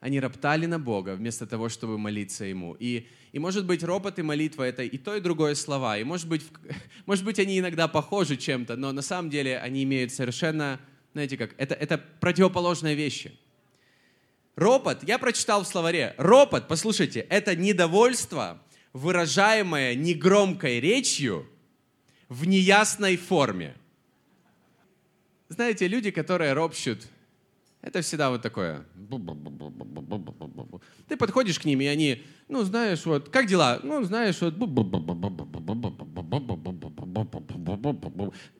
Они 0.00 0.20
роптали 0.20 0.66
на 0.66 0.78
Бога 0.78 1.14
вместо 1.14 1.46
того, 1.46 1.68
чтобы 1.68 1.98
молиться 1.98 2.44
Ему. 2.44 2.76
И, 2.78 3.06
и 3.32 3.38
может 3.38 3.66
быть, 3.66 3.82
ропот 3.82 4.18
и 4.18 4.22
молитва— 4.22 4.62
это 4.64 4.82
и 4.82 4.98
то, 4.98 5.16
и 5.16 5.20
другое 5.20 5.54
слова. 5.54 5.98
И 5.98 6.04
может 6.04 6.28
быть, 6.28 6.42
может 7.06 7.24
быть, 7.24 7.38
они 7.38 7.58
иногда 7.58 7.88
похожи 7.88 8.36
чем-то, 8.36 8.76
но 8.76 8.92
на 8.92 9.02
самом 9.02 9.30
деле 9.30 9.58
они 9.58 9.82
имеют 9.84 10.12
совершенно, 10.12 10.80
знаете 11.12 11.36
как, 11.36 11.54
это, 11.56 11.74
это 11.74 11.98
противоположные 12.20 12.94
вещи. 12.94 13.32
Ропот, 14.56 15.02
я 15.04 15.18
прочитал 15.18 15.64
в 15.64 15.66
словаре, 15.66 16.14
ропот, 16.18 16.68
послушайте, 16.68 17.20
это 17.20 17.56
недовольство, 17.56 18.62
выражаемое 18.92 19.94
негромкой 19.94 20.80
речью— 20.80 21.46
в 22.30 22.46
неясной 22.46 23.16
форме. 23.16 23.74
Знаете, 25.48 25.88
люди, 25.88 26.12
которые 26.12 26.52
ропщут, 26.52 27.06
это 27.82 28.02
всегда 28.02 28.30
вот 28.30 28.40
такое. 28.40 28.84
Ты 31.08 31.16
подходишь 31.16 31.58
к 31.58 31.64
ним, 31.64 31.80
и 31.80 31.86
они, 31.86 32.22
ну, 32.48 32.62
знаешь, 32.62 33.04
вот, 33.04 33.30
как 33.30 33.46
дела? 33.46 33.80
Ну, 33.82 34.04
знаешь, 34.04 34.40
вот... 34.40 34.54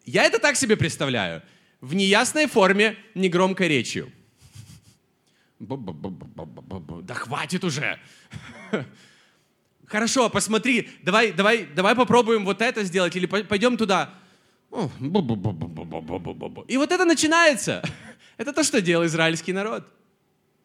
Я 0.04 0.24
это 0.24 0.38
так 0.40 0.56
себе 0.56 0.76
представляю. 0.76 1.42
В 1.80 1.94
неясной 1.94 2.46
форме, 2.46 2.96
негромкой 3.14 3.68
речью. 3.68 4.11
Да 5.61 7.14
хватит 7.14 7.62
уже! 7.62 8.00
Хорошо, 9.90 10.31
посмотри, 10.31 10.88
давай, 11.03 11.33
давай, 11.33 11.66
давай 11.66 11.96
попробуем 11.96 12.44
вот 12.44 12.62
это 12.62 12.85
сделать, 12.85 13.16
или 13.16 13.26
пойдем 13.26 13.76
туда. 13.76 14.14
И 16.68 16.76
вот 16.76 16.92
это 16.92 17.05
начинается. 17.05 17.83
Это 18.37 18.53
то, 18.53 18.62
что 18.62 18.81
делал 18.81 19.05
израильский 19.05 19.53
народ. 19.53 19.92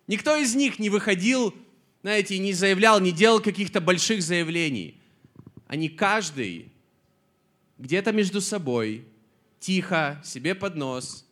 Никто 0.07 0.38
из 0.38 0.55
них 0.55 0.79
не 0.79 0.89
выходил, 0.89 1.53
знаете, 2.03 2.38
не 2.38 2.53
заявлял, 2.53 3.01
не 3.01 3.11
делал 3.11 3.41
каких-то 3.41 3.81
больших 3.81 4.21
заявлений. 4.21 5.01
Они 5.67 5.89
каждый 5.89 6.71
где-то 7.79 8.13
между 8.13 8.39
собой, 8.39 9.05
тихо, 9.59 10.21
себе 10.23 10.53
под 10.53 10.75
нос. 10.75 11.25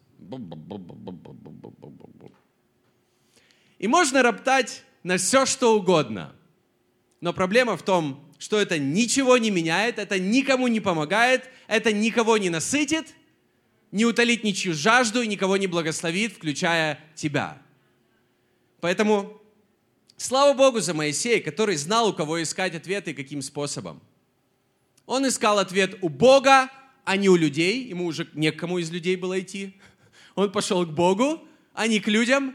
И 3.78 3.88
можно 3.88 4.24
роптать 4.24 4.84
на 5.04 5.18
все, 5.18 5.46
что 5.46 5.78
угодно– 5.78 6.36
но 7.24 7.32
проблема 7.32 7.78
в 7.78 7.84
том, 7.84 8.22
что 8.38 8.60
это 8.60 8.78
ничего 8.78 9.38
не 9.38 9.50
меняет, 9.50 9.98
это 9.98 10.20
никому 10.20 10.68
не 10.68 10.82
помогает, 10.82 11.50
это 11.68 11.94
никого 11.94 12.38
не 12.38 12.50
насытит, 12.50 13.16
не 13.94 14.04
утолит 14.04 14.44
ничью 14.44 14.74
жажду 14.74 15.22
и 15.22 15.28
никого 15.28 15.56
не 15.56 15.68
благословит, 15.68 16.34
включая 16.34 17.00
тебя. 17.16 17.62
Поэтому 18.82 19.42
слава 20.18 20.54
Богу 20.54 20.82
за 20.82 20.94
Моисея, 20.94 21.42
который 21.42 21.78
знал, 21.78 22.10
у 22.10 22.14
кого 22.14 22.44
искать 22.44 22.76
ответы 22.76 23.12
и 23.12 23.14
каким 23.14 23.42
способом. 23.42 24.02
Он 25.06 25.26
искал 25.26 25.60
ответ 25.60 25.98
у 26.02 26.10
Бога, 26.10 26.70
а 27.06 27.16
не 27.16 27.30
у 27.30 27.38
людей. 27.38 27.86
Ему 27.86 28.08
уже 28.08 28.28
некому 28.34 28.80
из 28.80 28.92
людей 28.92 29.16
было 29.16 29.40
идти. 29.40 29.80
Он 30.36 30.52
пошел 30.52 30.86
к 30.86 30.90
Богу, 30.90 31.42
а 31.74 31.88
не 31.88 32.02
к 32.02 32.10
людям. 32.10 32.54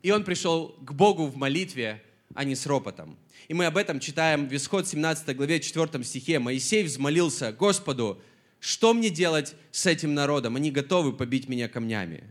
И 0.00 0.10
он 0.10 0.24
пришел 0.24 0.74
к 0.80 0.90
Богу 0.94 1.26
в 1.26 1.36
молитве, 1.36 2.02
а 2.34 2.44
не 2.44 2.54
с 2.54 2.66
ропотом. 2.66 3.18
И 3.48 3.54
мы 3.54 3.66
об 3.66 3.76
этом 3.76 4.00
читаем 4.00 4.48
в 4.48 4.54
Исход 4.54 4.86
17 4.86 5.36
главе 5.36 5.60
4 5.60 6.04
стихе. 6.04 6.38
Моисей 6.38 6.84
взмолился 6.84 7.52
Господу, 7.52 8.20
что 8.60 8.94
мне 8.94 9.10
делать 9.10 9.54
с 9.70 9.86
этим 9.86 10.14
народом? 10.14 10.56
Они 10.56 10.70
готовы 10.70 11.12
побить 11.12 11.48
меня 11.48 11.68
камнями. 11.68 12.24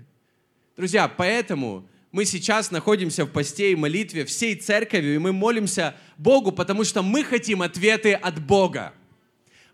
Друзья, 0.77 1.07
поэтому 1.07 1.85
мы 2.11 2.25
сейчас 2.25 2.71
находимся 2.71 3.25
в 3.25 3.31
посте 3.31 3.71
и 3.71 3.75
молитве 3.75 4.25
всей 4.25 4.55
церковью, 4.55 5.15
и 5.15 5.17
мы 5.17 5.33
молимся 5.33 5.95
Богу, 6.17 6.51
потому 6.51 6.83
что 6.83 7.01
мы 7.01 7.23
хотим 7.23 7.61
ответы 7.61 8.13
от 8.13 8.41
Бога. 8.41 8.93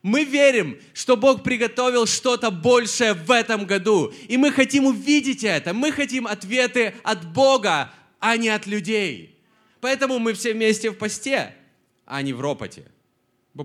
Мы 0.01 0.23
верим, 0.23 0.79
что 0.93 1.17
Бог 1.17 1.43
приготовил 1.43 2.05
что-то 2.05 2.51
большее 2.51 3.13
в 3.13 3.31
этом 3.31 3.65
году, 3.65 4.13
и 4.27 4.38
мы 4.38 4.51
хотим 4.51 4.85
увидеть 4.85 5.43
это. 5.43 5.73
Мы 5.73 5.91
хотим 5.91 6.27
ответы 6.27 6.93
от 7.03 7.31
Бога, 7.31 7.91
а 8.19 8.38
не 8.38 8.49
от 8.49 8.65
людей. 8.67 9.35
Поэтому 9.86 10.17
мы 10.17 10.34
все 10.34 10.52
вместе 10.52 10.89
в 10.89 10.98
посте, 10.98 11.54
а 12.08 12.24
не 12.24 12.34
в 12.34 12.41
ропоте. 12.41 12.86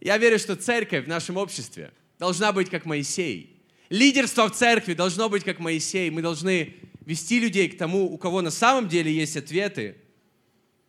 Я 0.00 0.18
верю, 0.18 0.40
что 0.40 0.56
церковь 0.56 1.04
в 1.04 1.08
нашем 1.08 1.36
обществе 1.36 1.92
должна 2.18 2.50
быть 2.50 2.68
как 2.68 2.86
Моисей. 2.86 3.62
Лидерство 3.90 4.48
в 4.48 4.56
церкви 4.56 4.94
должно 4.94 5.28
быть 5.28 5.44
как 5.44 5.60
Моисей. 5.60 6.10
Мы 6.10 6.20
должны 6.20 6.74
вести 7.06 7.38
людей 7.38 7.68
к 7.68 7.78
тому, 7.78 8.12
у 8.12 8.18
кого 8.18 8.42
на 8.42 8.50
самом 8.50 8.88
деле 8.88 9.14
есть 9.14 9.36
ответы. 9.36 9.96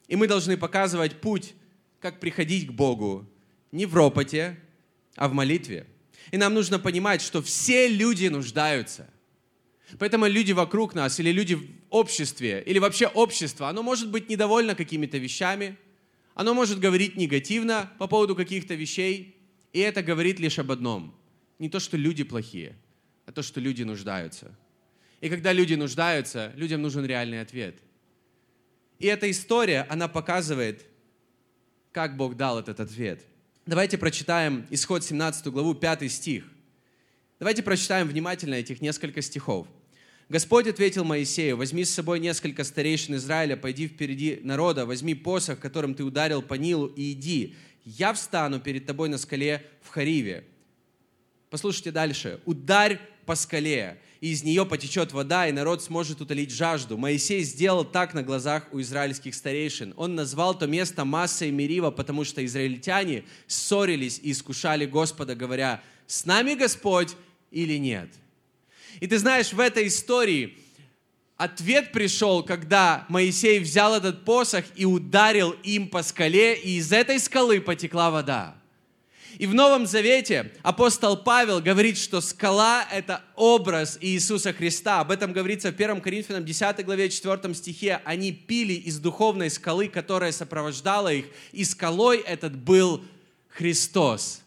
И 0.07 0.15
мы 0.15 0.25
должны 0.25 0.57
показывать 0.57 1.21
путь, 1.21 1.53
как 1.99 2.19
приходить 2.19 2.69
к 2.69 2.71
Богу 2.71 3.29
не 3.71 3.85
в 3.85 3.93
ропоте, 3.93 4.57
а 5.15 5.27
в 5.27 5.33
молитве. 5.33 5.85
И 6.31 6.37
нам 6.37 6.55
нужно 6.55 6.79
понимать, 6.79 7.21
что 7.21 7.43
все 7.43 7.87
люди 7.87 8.25
нуждаются– 8.25 9.07
Поэтому 9.99 10.27
люди 10.27 10.51
вокруг 10.51 10.93
нас, 10.93 11.19
или 11.19 11.31
люди 11.31 11.55
в 11.55 11.67
обществе, 11.89 12.63
или 12.65 12.79
вообще 12.79 13.07
общество, 13.07 13.69
оно 13.69 13.83
может 13.83 14.09
быть 14.09 14.29
недовольно 14.29 14.75
какими-то 14.75 15.17
вещами, 15.17 15.77
оно 16.33 16.53
может 16.53 16.79
говорить 16.79 17.17
негативно 17.17 17.91
по 17.99 18.07
поводу 18.07 18.35
каких-то 18.35 18.73
вещей, 18.73 19.35
и 19.73 19.79
это 19.79 20.01
говорит 20.01 20.39
лишь 20.39 20.59
об 20.59 20.71
одном. 20.71 21.15
Не 21.59 21.69
то, 21.69 21.79
что 21.79 21.97
люди 21.97 22.23
плохие, 22.23 22.75
а 23.25 23.31
то, 23.31 23.43
что 23.43 23.59
люди 23.59 23.83
нуждаются. 23.83 24.55
И 25.19 25.29
когда 25.29 25.53
люди 25.53 25.75
нуждаются, 25.75 26.51
людям 26.55 26.81
нужен 26.81 27.05
реальный 27.05 27.41
ответ. 27.41 27.77
И 28.97 29.07
эта 29.07 29.29
история, 29.29 29.85
она 29.89 30.07
показывает, 30.07 30.85
как 31.91 32.17
Бог 32.17 32.35
дал 32.35 32.59
этот 32.59 32.79
ответ. 32.79 33.25
Давайте 33.65 33.97
прочитаем 33.97 34.65
исход 34.69 35.03
17 35.03 35.47
главу, 35.47 35.75
5 35.75 36.11
стих. 36.11 36.45
Давайте 37.39 37.61
прочитаем 37.61 38.07
внимательно 38.07 38.55
этих 38.55 38.81
несколько 38.81 39.21
стихов. 39.21 39.67
Господь 40.31 40.65
ответил 40.65 41.03
Моисею, 41.03 41.57
возьми 41.57 41.83
с 41.83 41.93
собой 41.93 42.21
несколько 42.21 42.63
старейшин 42.63 43.15
Израиля, 43.15 43.57
пойди 43.57 43.89
впереди 43.89 44.39
народа, 44.43 44.85
возьми 44.85 45.13
посох, 45.13 45.59
которым 45.59 45.93
ты 45.93 46.05
ударил 46.05 46.41
по 46.41 46.53
Нилу, 46.53 46.85
и 46.85 47.11
иди. 47.11 47.53
Я 47.83 48.13
встану 48.13 48.61
перед 48.61 48.85
тобой 48.85 49.09
на 49.09 49.17
скале 49.17 49.61
в 49.81 49.89
Хариве. 49.89 50.45
Послушайте 51.49 51.91
дальше. 51.91 52.39
Ударь 52.45 53.01
по 53.25 53.35
скале, 53.35 53.99
и 54.21 54.31
из 54.31 54.45
нее 54.45 54.65
потечет 54.65 55.11
вода, 55.11 55.49
и 55.49 55.51
народ 55.51 55.83
сможет 55.83 56.21
утолить 56.21 56.51
жажду. 56.51 56.97
Моисей 56.97 57.43
сделал 57.43 57.83
так 57.83 58.13
на 58.13 58.23
глазах 58.23 58.69
у 58.71 58.79
израильских 58.79 59.35
старейшин. 59.35 59.93
Он 59.97 60.15
назвал 60.15 60.57
то 60.57 60.65
место 60.65 61.03
Масса 61.03 61.43
и 61.43 61.51
Мерива, 61.51 61.91
потому 61.91 62.23
что 62.23 62.45
израильтяне 62.45 63.25
ссорились 63.47 64.17
и 64.23 64.31
искушали 64.31 64.85
Господа, 64.85 65.35
говоря, 65.35 65.83
«С 66.07 66.25
нами 66.25 66.53
Господь 66.53 67.17
или 67.51 67.77
нет?» 67.77 68.07
И 68.99 69.07
ты 69.07 69.17
знаешь, 69.17 69.53
в 69.53 69.59
этой 69.59 69.87
истории 69.87 70.57
ответ 71.37 71.91
пришел, 71.91 72.43
когда 72.43 73.05
Моисей 73.09 73.59
взял 73.59 73.95
этот 73.95 74.25
посох 74.25 74.65
и 74.75 74.85
ударил 74.85 75.51
им 75.63 75.87
по 75.87 76.03
скале, 76.03 76.55
и 76.55 76.77
из 76.77 76.91
этой 76.91 77.19
скалы 77.19 77.61
потекла 77.61 78.11
вода. 78.11 78.55
И 79.37 79.47
в 79.47 79.55
Новом 79.55 79.87
Завете 79.87 80.51
апостол 80.61 81.17
Павел 81.17 81.61
говорит, 81.61 81.97
что 81.97 82.21
скала– 82.21 82.85
это 82.91 83.23
образ 83.35 83.97
Иисуса 83.99 84.53
Христа. 84.53 84.99
Об 84.99 85.09
этом 85.09 85.33
говорится 85.33 85.71
в 85.71 85.75
1 85.75 86.01
Коринфянам 86.01 86.45
10 86.45 86.85
главе 86.85 87.09
4 87.09 87.53
стихе. 87.55 88.01
Они 88.05 88.31
пили 88.31 88.73
из 88.73 88.99
духовной 88.99 89.49
скалы, 89.49 89.87
которая 89.87 90.31
сопровождала 90.31 91.11
их, 91.11 91.25
и 91.53 91.63
скалой 91.63 92.19
этот 92.19 92.55
был 92.55 93.03
Христос. 93.47 94.40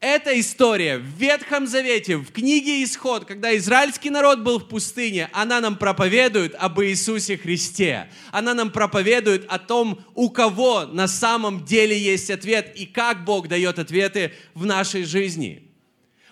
Эта 0.00 0.38
история 0.38 0.98
в 0.98 1.02
Ветхом 1.02 1.66
Завете, 1.66 2.18
в 2.18 2.30
книге 2.30 2.84
Исход, 2.84 3.24
когда 3.24 3.56
израильский 3.56 4.10
народ 4.10 4.38
был 4.44 4.60
в 4.60 4.68
пустыне, 4.68 5.28
она 5.32 5.60
нам 5.60 5.76
проповедует 5.76 6.54
об 6.56 6.80
Иисусе 6.80 7.36
Христе. 7.36 8.08
Она 8.30 8.54
нам 8.54 8.70
проповедует 8.70 9.44
о 9.48 9.58
том, 9.58 10.04
у 10.14 10.30
кого 10.30 10.86
на 10.86 11.08
самом 11.08 11.64
деле 11.64 11.98
есть 11.98 12.30
ответ 12.30 12.76
и 12.76 12.86
как 12.86 13.24
Бог 13.24 13.48
дает 13.48 13.80
ответы 13.80 14.32
в 14.54 14.66
нашей 14.66 15.02
жизни. 15.02 15.68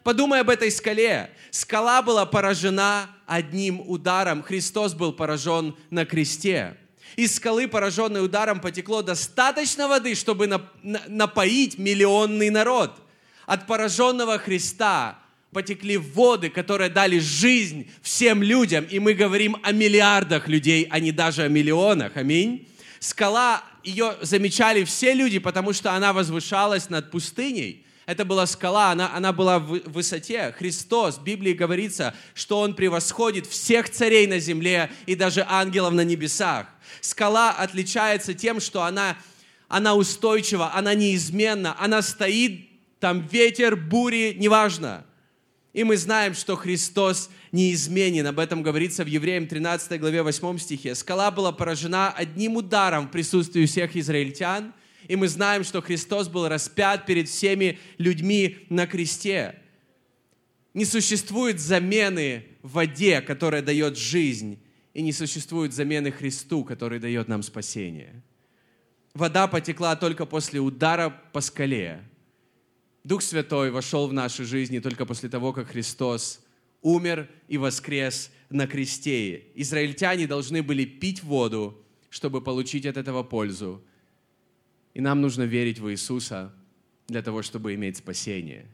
Подумай 0.04 0.42
об 0.42 0.50
этой 0.50 0.70
скале. 0.70 1.30
Скала 1.50 2.02
была 2.02 2.24
поражена 2.24 3.10
одним 3.26 3.80
ударом. 3.80 4.44
Христос 4.44 4.94
был 4.94 5.12
поражен 5.12 5.74
на 5.90 6.06
кресте. 6.06 6.76
Из 7.16 7.34
скалы, 7.34 7.66
пораженной 7.66 8.24
ударом, 8.24 8.60
потекло 8.60 9.02
достаточно 9.02 9.88
воды, 9.88 10.14
чтобы 10.14 10.48
напоить 10.84 11.78
миллионный 11.78 12.50
народ– 12.50 13.00
от 13.46 13.66
пораженного 13.66 14.38
Христа 14.38 15.18
потекли 15.52 15.96
воды, 15.96 16.50
которые 16.50 16.90
дали 16.90 17.18
жизнь 17.18 17.88
всем 18.02 18.42
людям. 18.42 18.84
И 18.84 18.98
мы 18.98 19.14
говорим 19.14 19.56
о 19.62 19.72
миллиардах 19.72 20.48
людей, 20.48 20.86
а 20.90 21.00
не 21.00 21.12
даже 21.12 21.44
о 21.44 21.48
миллионах. 21.48 22.16
Аминь. 22.16 22.68
Скала, 22.98 23.62
ее 23.82 24.16
замечали 24.20 24.84
все 24.84 25.14
люди, 25.14 25.38
потому 25.38 25.72
что 25.72 25.92
она 25.92 26.12
возвышалась 26.12 26.90
над 26.90 27.10
пустыней. 27.10 27.86
Это 28.04 28.24
была 28.24 28.46
скала, 28.46 28.92
она, 28.92 29.12
она 29.14 29.32
была 29.32 29.58
в 29.58 29.80
высоте. 29.86 30.54
Христос, 30.56 31.18
в 31.18 31.24
Библии 31.24 31.52
говорится, 31.52 32.14
что 32.34 32.60
Он 32.60 32.74
превосходит 32.74 33.46
всех 33.46 33.90
царей 33.90 34.26
на 34.26 34.38
земле 34.38 34.90
и 35.06 35.14
даже 35.14 35.44
ангелов 35.48 35.92
на 35.92 36.02
небесах. 36.02 36.66
Скала 37.00 37.50
отличается 37.50 38.32
тем, 38.32 38.60
что 38.60 38.82
она, 38.82 39.16
она 39.68 39.94
устойчива, 39.94 40.72
она 40.74 40.94
неизменна, 40.94 41.76
она 41.80 42.00
стоит 42.00 42.65
там 43.00 43.26
ветер, 43.26 43.76
бури, 43.76 44.34
неважно. 44.36 45.04
И 45.72 45.84
мы 45.84 45.98
знаем, 45.98 46.32
что 46.32 46.56
Христос 46.56 47.28
неизменен. 47.52 48.26
Об 48.26 48.38
этом 48.38 48.62
говорится 48.62 49.04
в 49.04 49.08
Евреям 49.08 49.46
13 49.46 50.00
главе 50.00 50.22
8 50.22 50.58
стихе. 50.58 50.94
Скала 50.94 51.30
была 51.30 51.52
поражена 51.52 52.10
одним 52.10 52.56
ударом 52.56 53.08
в 53.08 53.10
присутствии 53.10 53.66
всех 53.66 53.94
израильтян. 53.94 54.72
И 55.06 55.16
мы 55.16 55.28
знаем, 55.28 55.64
что 55.64 55.82
Христос 55.82 56.28
был 56.28 56.48
распят 56.48 57.04
перед 57.04 57.28
всеми 57.28 57.78
людьми 57.98 58.58
на 58.70 58.86
кресте. 58.86 59.60
Не 60.72 60.84
существует 60.84 61.60
замены 61.60 62.46
в 62.62 62.72
воде, 62.72 63.20
которая 63.20 63.62
дает 63.62 63.98
жизнь, 63.98 64.58
и 64.94 65.02
не 65.02 65.12
существует 65.12 65.74
замены 65.74 66.10
Христу, 66.10 66.64
который 66.64 66.98
дает 66.98 67.28
нам 67.28 67.42
спасение. 67.42 68.22
Вода 69.12 69.46
потекла 69.46 69.94
только 69.96 70.26
после 70.26 70.58
удара 70.58 71.10
по 71.32 71.40
скале, 71.40 72.02
Дух 73.06 73.22
Святой 73.22 73.70
вошел 73.70 74.08
в 74.08 74.12
наши 74.12 74.44
жизни 74.44 74.80
только 74.80 75.06
после 75.06 75.28
того, 75.28 75.52
как 75.52 75.68
Христос 75.68 76.44
умер 76.82 77.30
и 77.46 77.56
воскрес 77.56 78.32
на 78.50 78.66
кресте. 78.66 79.44
Израильтяне 79.54 80.26
должны 80.26 80.60
были 80.60 80.84
пить 80.84 81.22
воду, 81.22 81.80
чтобы 82.10 82.40
получить 82.40 82.84
от 82.84 82.96
этого 82.96 83.22
пользу. 83.22 83.80
И 84.92 85.00
нам 85.00 85.20
нужно 85.20 85.44
верить 85.44 85.78
в 85.78 85.88
Иисуса 85.88 86.52
для 87.06 87.22
того, 87.22 87.42
чтобы 87.42 87.74
иметь 87.76 87.96
спасение. 87.96 88.66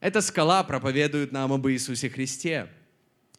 Эта 0.00 0.20
скала 0.20 0.64
проповедует 0.64 1.30
нам 1.30 1.52
об 1.52 1.68
Иисусе 1.68 2.10
Христе. 2.10 2.68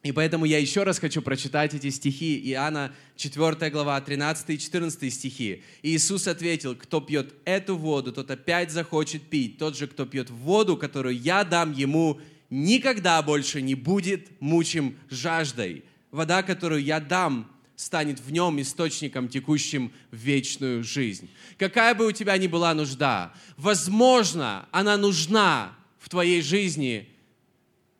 И 0.02 0.14
поэтому 0.14 0.46
я 0.46 0.60
еще 0.60 0.84
раз 0.84 0.98
хочу 0.98 1.22
прочитать 1.22 1.74
эти 1.74 1.90
стихи. 1.90 2.40
Иоанна 2.52 2.94
4 3.18 3.70
глава, 3.70 4.00
13 4.00 4.50
и 4.52 4.58
14 4.58 5.14
стихи. 5.14 5.62
Иисус 5.84 6.28
ответил, 6.28 6.76
кто 6.76 7.02
пьет 7.02 7.34
эту 7.44 7.76
воду, 7.76 8.14
тот 8.14 8.32
опять 8.32 8.72
захочет 8.72 9.24
пить. 9.24 9.58
Тот 9.58 9.78
же, 9.78 9.88
кто 9.88 10.06
пьет 10.06 10.30
воду, 10.30 10.78
которую 10.78 11.20
я 11.20 11.44
дам 11.44 11.74
ему, 11.74 12.22
никогда 12.50 13.22
больше 13.22 13.62
не 13.62 13.76
будет 13.76 14.30
мучим 14.40 14.98
жаждой. 15.10 15.84
Вода, 16.12 16.44
которую 16.44 16.82
я 16.82 17.02
дам, 17.02 17.52
станет 17.76 18.22
в 18.22 18.32
нем 18.32 18.60
источником, 18.62 19.28
текущим 19.28 19.92
в 20.12 20.16
вечную 20.16 20.82
жизнь. 20.84 21.30
Какая 21.58 21.94
бы 21.94 22.08
у 22.08 22.12
тебя 22.14 22.38
ни 22.38 22.48
была 22.48 22.74
нужда, 22.74 23.34
возможно, 23.58 24.68
она 24.72 24.96
нужна 24.96 25.78
в 25.98 26.08
твоей 26.08 26.42
жизни, 26.42 27.10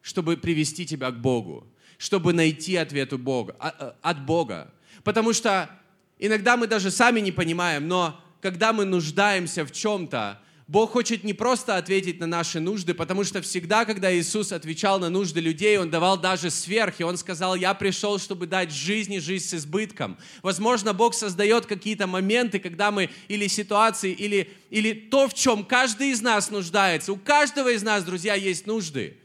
чтобы 0.02 0.38
привести 0.38 0.86
тебя 0.86 1.12
к 1.12 1.20
Богу 1.20 1.69
чтобы 2.00 2.34
найти 2.34 2.78
ответ 2.78 3.14
у 3.14 3.20
Бога, 3.20 3.56
а, 3.60 3.76
а, 3.78 3.96
от 4.02 4.26
Бога. 4.26 4.74
Потому 5.04 5.34
что 5.34 5.70
иногда 6.18 6.58
мы 6.58 6.66
даже 6.66 6.90
сами 6.90 7.20
не 7.20 7.32
понимаем, 7.32 7.88
но 7.88 8.20
когда 8.42 8.74
мы 8.74 8.86
нуждаемся 8.86 9.66
в 9.66 9.72
чем-то, 9.72 10.40
Бог 10.66 10.92
хочет 10.92 11.24
не 11.24 11.34
просто 11.34 11.76
ответить 11.76 12.20
на 12.20 12.28
наши 12.28 12.62
нужды, 12.62 12.94
потому 12.94 13.26
что 13.26 13.42
всегда, 13.42 13.84
когда 13.84 14.16
Иисус 14.16 14.54
отвечал 14.54 15.00
на 15.00 15.10
нужды 15.10 15.42
людей, 15.42 15.78
Он 15.78 15.90
давал 15.90 16.18
даже 16.18 16.52
сверх, 16.52 17.02
и 17.02 17.04
Он 17.04 17.18
сказал, 17.18 17.56
я 17.56 17.74
пришел, 17.74 18.18
чтобы 18.18 18.48
дать 18.48 18.72
жизнь 18.72 19.16
и 19.16 19.20
жизнь 19.20 19.46
с 19.46 19.54
избытком. 19.56 20.18
Возможно, 20.42 20.94
Бог 20.94 21.16
создает 21.16 21.66
какие-то 21.66 22.08
моменты, 22.08 22.60
когда 22.60 22.92
мы, 22.92 23.10
или 23.28 23.48
ситуации, 23.48 24.12
или, 24.14 24.50
или 24.70 24.94
то, 24.94 25.28
в 25.28 25.34
чем 25.34 25.66
каждый 25.66 26.12
из 26.12 26.22
нас 26.22 26.50
нуждается. 26.50 27.12
У 27.12 27.18
каждого 27.18 27.74
из 27.74 27.84
нас, 27.84 28.06
друзья, 28.06 28.36
есть 28.36 28.68
нужды. 28.68 29.18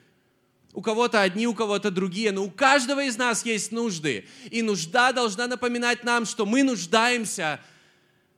У 0.74 0.82
кого-то 0.82 1.22
одни, 1.22 1.46
у 1.46 1.54
кого-то 1.54 1.92
другие, 1.92 2.32
но 2.32 2.44
у 2.44 2.50
каждого 2.50 3.04
из 3.04 3.16
нас 3.16 3.46
есть 3.46 3.70
нужды. 3.70 4.26
И 4.50 4.60
нужда 4.60 5.12
должна 5.12 5.46
напоминать 5.46 6.02
нам, 6.02 6.26
что 6.26 6.44
мы 6.44 6.64
нуждаемся 6.64 7.60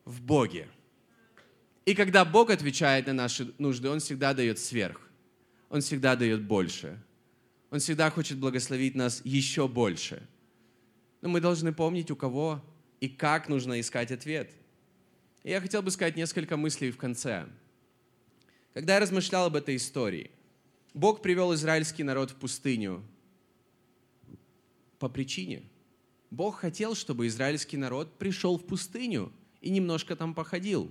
в 0.05 0.20
Боге. 0.20 0.68
И 1.87 1.94
когда 1.94 2.27
Бог 2.27 2.51
отвечает 2.51 3.07
на 3.07 3.14
наши 3.14 3.55
нужды, 3.57 3.88
Он 3.88 4.01
всегда 4.01 4.35
дает 4.35 4.59
сверх. 4.59 5.01
Он 5.70 5.81
всегда 5.81 6.14
дает 6.14 6.42
больше. 6.42 7.03
Он 7.70 7.79
всегда 7.79 8.11
хочет 8.11 8.37
благословить 8.37 8.94
нас 8.94 9.22
еще 9.25 9.66
больше. 9.66 10.22
Но 11.22 11.31
мы 11.31 11.40
должны 11.40 11.72
помнить, 11.72 12.11
у 12.11 12.16
кого 12.16 12.62
и 13.01 13.09
как 13.09 13.49
нужно 13.49 13.81
искать 13.81 14.12
ответ. 14.12 14.53
И 15.42 15.51
я 15.51 15.61
хотел 15.62 15.81
бы 15.81 15.90
сказать 15.90 16.16
несколько 16.16 16.59
мыслей 16.59 16.90
в 16.90 16.99
конце. 16.99 17.46
Когда 18.75 18.94
я 18.94 19.01
размышлял 19.01 19.46
об 19.46 19.57
этой 19.57 19.77
истории, 19.77 20.31
Бог 20.96 21.20
привел 21.20 21.52
израильский 21.52 22.04
народ 22.04 22.30
в 22.30 22.37
пустыню 22.37 23.04
по 24.98 25.11
причине. 25.11 25.62
Бог 26.30 26.61
хотел, 26.61 26.94
чтобы 26.94 27.26
израильский 27.26 27.76
народ 27.76 28.16
пришел 28.16 28.56
в 28.56 28.64
пустыню 28.64 29.30
и 29.61 29.68
немножко 29.68 30.16
там 30.16 30.32
походил. 30.32 30.90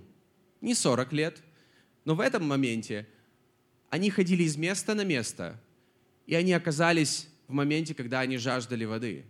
Не 0.60 0.76
40 0.76 1.12
лет, 1.12 1.42
но 2.04 2.14
в 2.14 2.20
этом 2.20 2.46
моменте 2.46 3.08
они 3.90 4.10
ходили 4.10 4.44
из 4.44 4.56
места 4.56 4.94
на 4.94 5.04
место, 5.04 5.60
и 6.28 6.36
они 6.36 6.52
оказались 6.52 7.28
в 7.48 7.52
моменте, 7.52 7.92
когда 7.92 8.20
они 8.20 8.36
жаждали 8.36 8.84
воды. 8.84 9.24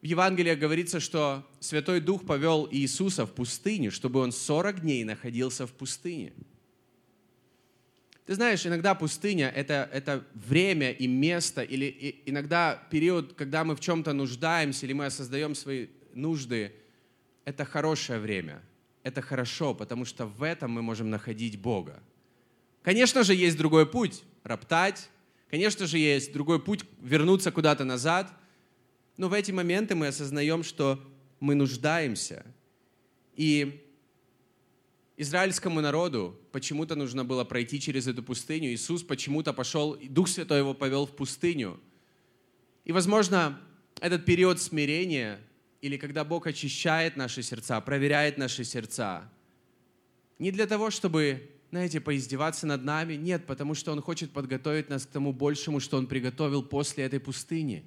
В 0.00 0.04
Евангелии 0.04 0.54
говорится, 0.54 1.00
что 1.00 1.44
Святой 1.58 2.00
Дух 2.00 2.24
повел 2.24 2.68
Иисуса 2.70 3.26
в 3.26 3.32
пустыню, 3.32 3.90
чтобы 3.90 4.20
он 4.20 4.30
40 4.30 4.82
дней 4.82 5.02
находился 5.02 5.66
в 5.66 5.72
пустыне. 5.72 6.32
Ты 8.26 8.34
знаешь, 8.34 8.66
иногда 8.66 8.94
пустыня 8.94 9.50
это,— 9.54 9.88
это 9.92 10.24
время 10.32 10.92
и 10.92 11.06
место, 11.06 11.62
или 11.62 11.84
и, 11.84 12.30
иногда 12.30 12.82
период, 12.90 13.34
когда 13.34 13.64
мы 13.64 13.76
в 13.76 13.80
чем-то 13.80 14.14
нуждаемся, 14.14 14.86
или 14.86 14.94
мы 14.94 15.06
осознаем 15.06 15.54
свои 15.54 15.88
нужды, 16.14 16.72
это 17.44 17.66
хорошее 17.66 18.18
время. 18.18 18.62
Это 19.02 19.20
хорошо, 19.20 19.74
потому 19.74 20.06
что 20.06 20.24
в 20.24 20.42
этом 20.42 20.70
мы 20.70 20.80
можем 20.80 21.10
находить 21.10 21.60
Бога. 21.60 22.02
Конечно 22.82 23.22
же, 23.24 23.34
есть 23.34 23.58
другой 23.58 23.84
путь— 23.84 24.22
роптать. 24.42 25.10
Конечно 25.50 25.86
же, 25.86 25.98
есть 25.98 26.32
другой 26.32 26.62
путь— 26.62 26.84
вернуться 27.02 27.52
куда-то 27.52 27.84
назад. 27.84 28.32
Но 29.18 29.28
в 29.28 29.34
эти 29.34 29.52
моменты 29.52 29.94
мы 29.94 30.06
осознаем, 30.06 30.62
что 30.62 30.98
мы 31.40 31.54
нуждаемся. 31.54 32.46
И 33.36 33.83
израильскому 35.16 35.80
народу 35.80 36.38
почему-то 36.52 36.96
нужно 36.96 37.24
было 37.24 37.44
пройти 37.44 37.80
через 37.80 38.06
эту 38.06 38.22
пустыню. 38.22 38.72
Иисус 38.72 39.02
почему-то 39.02 39.52
пошел, 39.52 39.96
Дух 40.08 40.28
Святой 40.28 40.58
его 40.58 40.74
повел 40.74 41.06
в 41.06 41.14
пустыню. 41.14 41.80
И, 42.84 42.92
возможно, 42.92 43.60
этот 44.00 44.24
период 44.24 44.60
смирения, 44.60 45.40
или 45.80 45.96
когда 45.96 46.24
Бог 46.24 46.46
очищает 46.46 47.16
наши 47.16 47.42
сердца, 47.42 47.80
проверяет 47.80 48.38
наши 48.38 48.64
сердца, 48.64 49.30
не 50.38 50.50
для 50.50 50.66
того, 50.66 50.90
чтобы, 50.90 51.48
знаете, 51.70 52.00
поиздеваться 52.00 52.66
над 52.66 52.82
нами, 52.84 53.14
нет, 53.14 53.46
потому 53.46 53.74
что 53.74 53.92
Он 53.92 54.02
хочет 54.02 54.32
подготовить 54.32 54.88
нас 54.90 55.06
к 55.06 55.10
тому 55.10 55.32
большему, 55.32 55.80
что 55.80 55.96
Он 55.96 56.06
приготовил 56.06 56.62
после 56.62 57.04
этой 57.04 57.20
пустыни. 57.20 57.84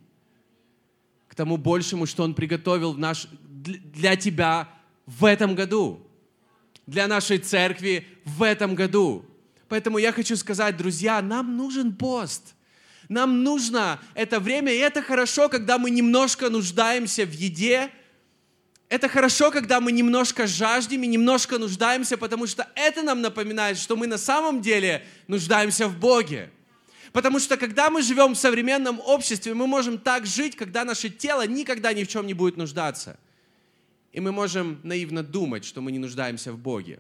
К 1.27 1.35
тому 1.35 1.57
большему, 1.57 2.05
что 2.05 2.23
Он 2.23 2.33
приготовил 2.33 2.93
наш, 2.93 3.27
для 3.29 4.15
тебя 4.15 4.73
в 5.05 5.25
этом 5.25 5.55
году 5.55 6.06
для 6.87 7.07
нашей 7.07 7.37
церкви 7.37 8.07
в 8.23 8.41
этом 8.41 8.73
году. 8.73 9.25
Поэтому 9.67 9.97
я 9.97 10.13
хочу 10.13 10.35
сказать, 10.37 10.77
друзья, 10.77 11.21
нам 11.21 11.57
нужен 11.57 11.93
пост. 11.93 12.55
Нам 13.09 13.43
нужно 13.43 13.99
это 14.15 14.39
время, 14.39 14.73
и 14.73 14.77
это 14.77 15.01
хорошо, 15.01 15.49
когда 15.49 15.77
мы 15.77 15.89
немножко 15.89 16.49
нуждаемся 16.49 17.25
в 17.25 17.31
еде. 17.31 17.89
Это 18.89 19.09
хорошо, 19.09 19.51
когда 19.51 19.81
мы 19.81 19.91
немножко 19.91 20.47
жаждем 20.47 21.03
и 21.03 21.07
немножко 21.07 21.57
нуждаемся, 21.57 22.17
потому 22.17 22.47
что 22.47 22.67
это 22.75 23.03
нам 23.03 23.21
напоминает, 23.21 23.77
что 23.77 23.97
мы 23.97 24.07
на 24.07 24.17
самом 24.17 24.61
деле 24.61 25.05
нуждаемся 25.27 25.89
в 25.89 25.99
Боге. 25.99 26.49
Потому 27.11 27.39
что 27.39 27.57
когда 27.57 27.89
мы 27.89 28.01
живем 28.01 28.33
в 28.33 28.37
современном 28.37 29.01
обществе, 29.01 29.53
мы 29.53 29.67
можем 29.67 29.97
так 29.97 30.25
жить, 30.25 30.55
когда 30.55 30.85
наше 30.85 31.09
тело 31.09 31.45
никогда 31.45 31.91
ни 31.91 32.05
в 32.05 32.07
чем 32.07 32.27
не 32.27 32.33
будет 32.33 32.55
нуждаться– 32.55 33.19
и 34.17 34.19
мы 34.19 34.31
можем 34.31 34.79
наивно 34.81 35.21
думать, 35.21 35.63
что 35.63 35.79
мы 35.79 35.91
не 35.91 35.99
нуждаемся 35.99 36.51
в 36.51 36.57
Боге. 36.57 36.99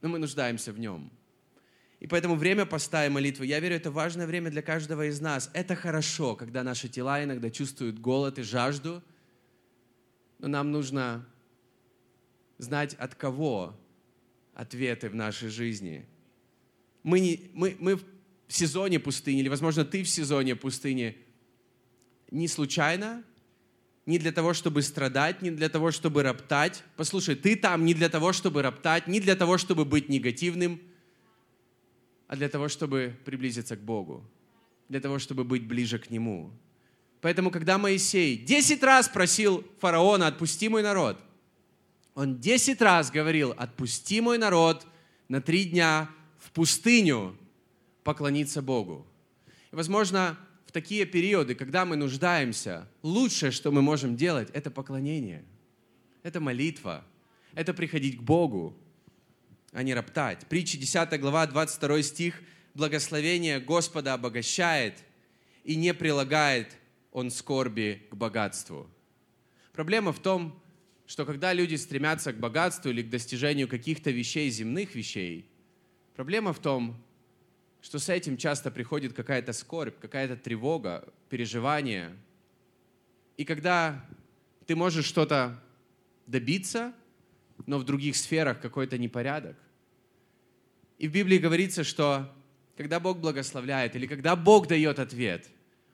Но 0.00 0.08
мы 0.08 0.20
нуждаемся 0.20 0.72
в 0.72 0.78
Нем. 0.78 1.10
И 1.98 2.06
поэтому 2.06 2.36
время 2.36 2.64
поста 2.64 3.06
и 3.06 3.08
молитвы, 3.08 3.46
я 3.46 3.58
верю, 3.58 3.74
это 3.74 3.90
важное 3.90 4.28
время 4.28 4.52
для 4.52 4.62
каждого 4.62 5.08
из 5.08 5.20
нас. 5.20 5.50
Это 5.52 5.74
хорошо, 5.74 6.36
когда 6.36 6.62
наши 6.62 6.88
тела 6.88 7.24
иногда 7.24 7.50
чувствуют 7.50 7.98
голод 7.98 8.38
и 8.38 8.42
жажду, 8.42 9.02
но 10.38 10.46
нам 10.46 10.70
нужно 10.70 11.26
знать, 12.58 12.94
от 12.94 13.16
кого 13.16 13.74
ответы 14.54 15.10
в 15.10 15.16
нашей 15.16 15.48
жизни. 15.48 16.06
Мы, 17.02 17.18
не, 17.18 17.50
мы, 17.52 17.76
мы 17.80 17.96
в 17.96 18.04
сезоне 18.46 19.00
пустыни, 19.00 19.40
или, 19.40 19.48
возможно, 19.48 19.84
ты 19.84 20.04
в 20.04 20.08
сезоне 20.08 20.54
пустыни, 20.54 21.16
не 22.30 22.46
случайно, 22.46 23.24
не 24.06 24.18
для 24.18 24.32
того, 24.32 24.52
чтобы 24.52 24.82
страдать, 24.82 25.42
не 25.42 25.50
для 25.50 25.68
того, 25.68 25.90
чтобы 25.90 26.22
роптать. 26.22 26.82
Послушай, 26.96 27.36
ты 27.36 27.56
там 27.56 27.84
не 27.84 27.94
для 27.94 28.08
того, 28.08 28.32
чтобы 28.32 28.62
роптать, 28.62 29.06
не 29.06 29.20
для 29.20 29.36
того, 29.36 29.58
чтобы 29.58 29.84
быть 29.84 30.08
негативным, 30.08 30.80
а 32.26 32.36
для 32.36 32.48
того, 32.48 32.68
чтобы 32.68 33.14
приблизиться 33.24 33.76
к 33.76 33.80
Богу, 33.80 34.24
для 34.88 35.00
того, 35.00 35.18
чтобы 35.18 35.44
быть 35.44 35.66
ближе 35.66 35.98
к 35.98 36.10
Нему. 36.10 36.50
Поэтому, 37.20 37.50
когда 37.50 37.78
Моисей 37.78 38.36
десять 38.36 38.82
раз 38.82 39.08
просил 39.08 39.64
фараона, 39.78 40.26
отпусти 40.26 40.68
мой 40.68 40.82
народ, 40.82 41.20
он 42.14 42.40
десять 42.40 42.82
раз 42.82 43.10
говорил, 43.10 43.54
отпусти 43.56 44.20
мой 44.20 44.38
народ 44.38 44.84
на 45.28 45.40
три 45.40 45.64
дня 45.64 46.10
в 46.38 46.50
пустыню 46.50 47.36
поклониться 48.02 48.60
Богу. 48.60 49.06
И, 49.70 49.76
возможно, 49.76 50.36
такие 50.72 51.04
периоды, 51.06 51.54
когда 51.54 51.84
мы 51.84 51.96
нуждаемся, 51.96 52.88
лучшее, 53.02 53.52
что 53.52 53.70
мы 53.70 53.82
можем 53.82 54.16
делать, 54.16 54.48
это 54.52 54.70
поклонение. 54.70 55.44
Это 56.22 56.40
молитва. 56.40 57.04
Это 57.54 57.74
приходить 57.74 58.18
к 58.18 58.22
Богу, 58.22 58.76
а 59.72 59.82
не 59.82 59.94
роптать. 59.94 60.46
Притча 60.48 60.78
10 60.78 61.20
глава, 61.20 61.46
22 61.46 62.02
стих. 62.02 62.42
«Благословение 62.74 63.60
Господа 63.60 64.14
обогащает, 64.14 65.04
и 65.62 65.76
не 65.76 65.92
прилагает 65.92 66.78
он 67.10 67.30
скорби 67.30 68.06
к 68.10 68.14
богатству». 68.14 68.88
Проблема 69.74 70.14
в 70.14 70.18
том, 70.18 70.58
что 71.06 71.26
когда 71.26 71.52
люди 71.52 71.74
стремятся 71.74 72.32
к 72.32 72.40
богатству 72.40 72.88
или 72.90 73.02
к 73.02 73.10
достижению 73.10 73.68
каких-то 73.68 74.10
вещей, 74.10 74.48
земных 74.48 74.94
вещей, 74.94 75.50
проблема 76.14 76.54
в 76.54 76.60
том, 76.60 76.96
что 77.82 77.98
с 77.98 78.08
этим 78.08 78.36
часто 78.36 78.70
приходит 78.70 79.12
какая-то 79.12 79.52
скорбь, 79.52 79.98
какая-то 80.00 80.36
тревога, 80.36 81.12
переживание. 81.28 82.16
И 83.36 83.44
когда 83.44 84.04
ты 84.66 84.76
можешь 84.76 85.04
что-то 85.04 85.60
добиться, 86.26 86.94
но 87.66 87.78
в 87.78 87.84
других 87.84 88.16
сферах 88.16 88.60
какой-то 88.60 88.98
непорядок. 88.98 89.56
И 90.98 91.08
в 91.08 91.12
Библии 91.12 91.38
говорится, 91.38 91.82
что 91.82 92.32
когда 92.76 93.00
Бог 93.00 93.18
благословляет 93.18 93.96
или 93.96 94.06
когда 94.06 94.36
Бог 94.36 94.68
дает 94.68 95.00
ответ, 95.00 95.48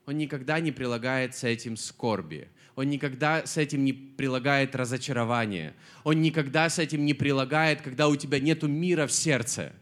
Он 0.06 0.18
никогда 0.18 0.60
не 0.60 0.72
прилагает 0.72 1.34
с 1.34 1.44
этим 1.44 1.78
скорби. 1.78 2.48
Он 2.76 2.88
никогда 2.88 3.44
с 3.46 3.56
этим 3.56 3.84
не 3.84 3.92
прилагает 3.94 4.76
разочарование. 4.76 5.74
Он 6.04 6.20
никогда 6.20 6.68
с 6.68 6.78
этим 6.78 7.04
не 7.06 7.14
прилагает, 7.14 7.80
когда 7.80 8.08
у 8.08 8.16
тебя 8.16 8.38
нет 8.38 8.62
мира 8.62 9.06
в 9.06 9.12
сердце. 9.12 9.72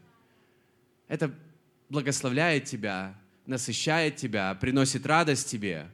Это 1.07 1.33
благословляет 1.89 2.65
тебя, 2.65 3.15
насыщает 3.45 4.15
тебя, 4.17 4.53
приносит 4.55 5.05
радость 5.05 5.49
тебе. 5.49 5.89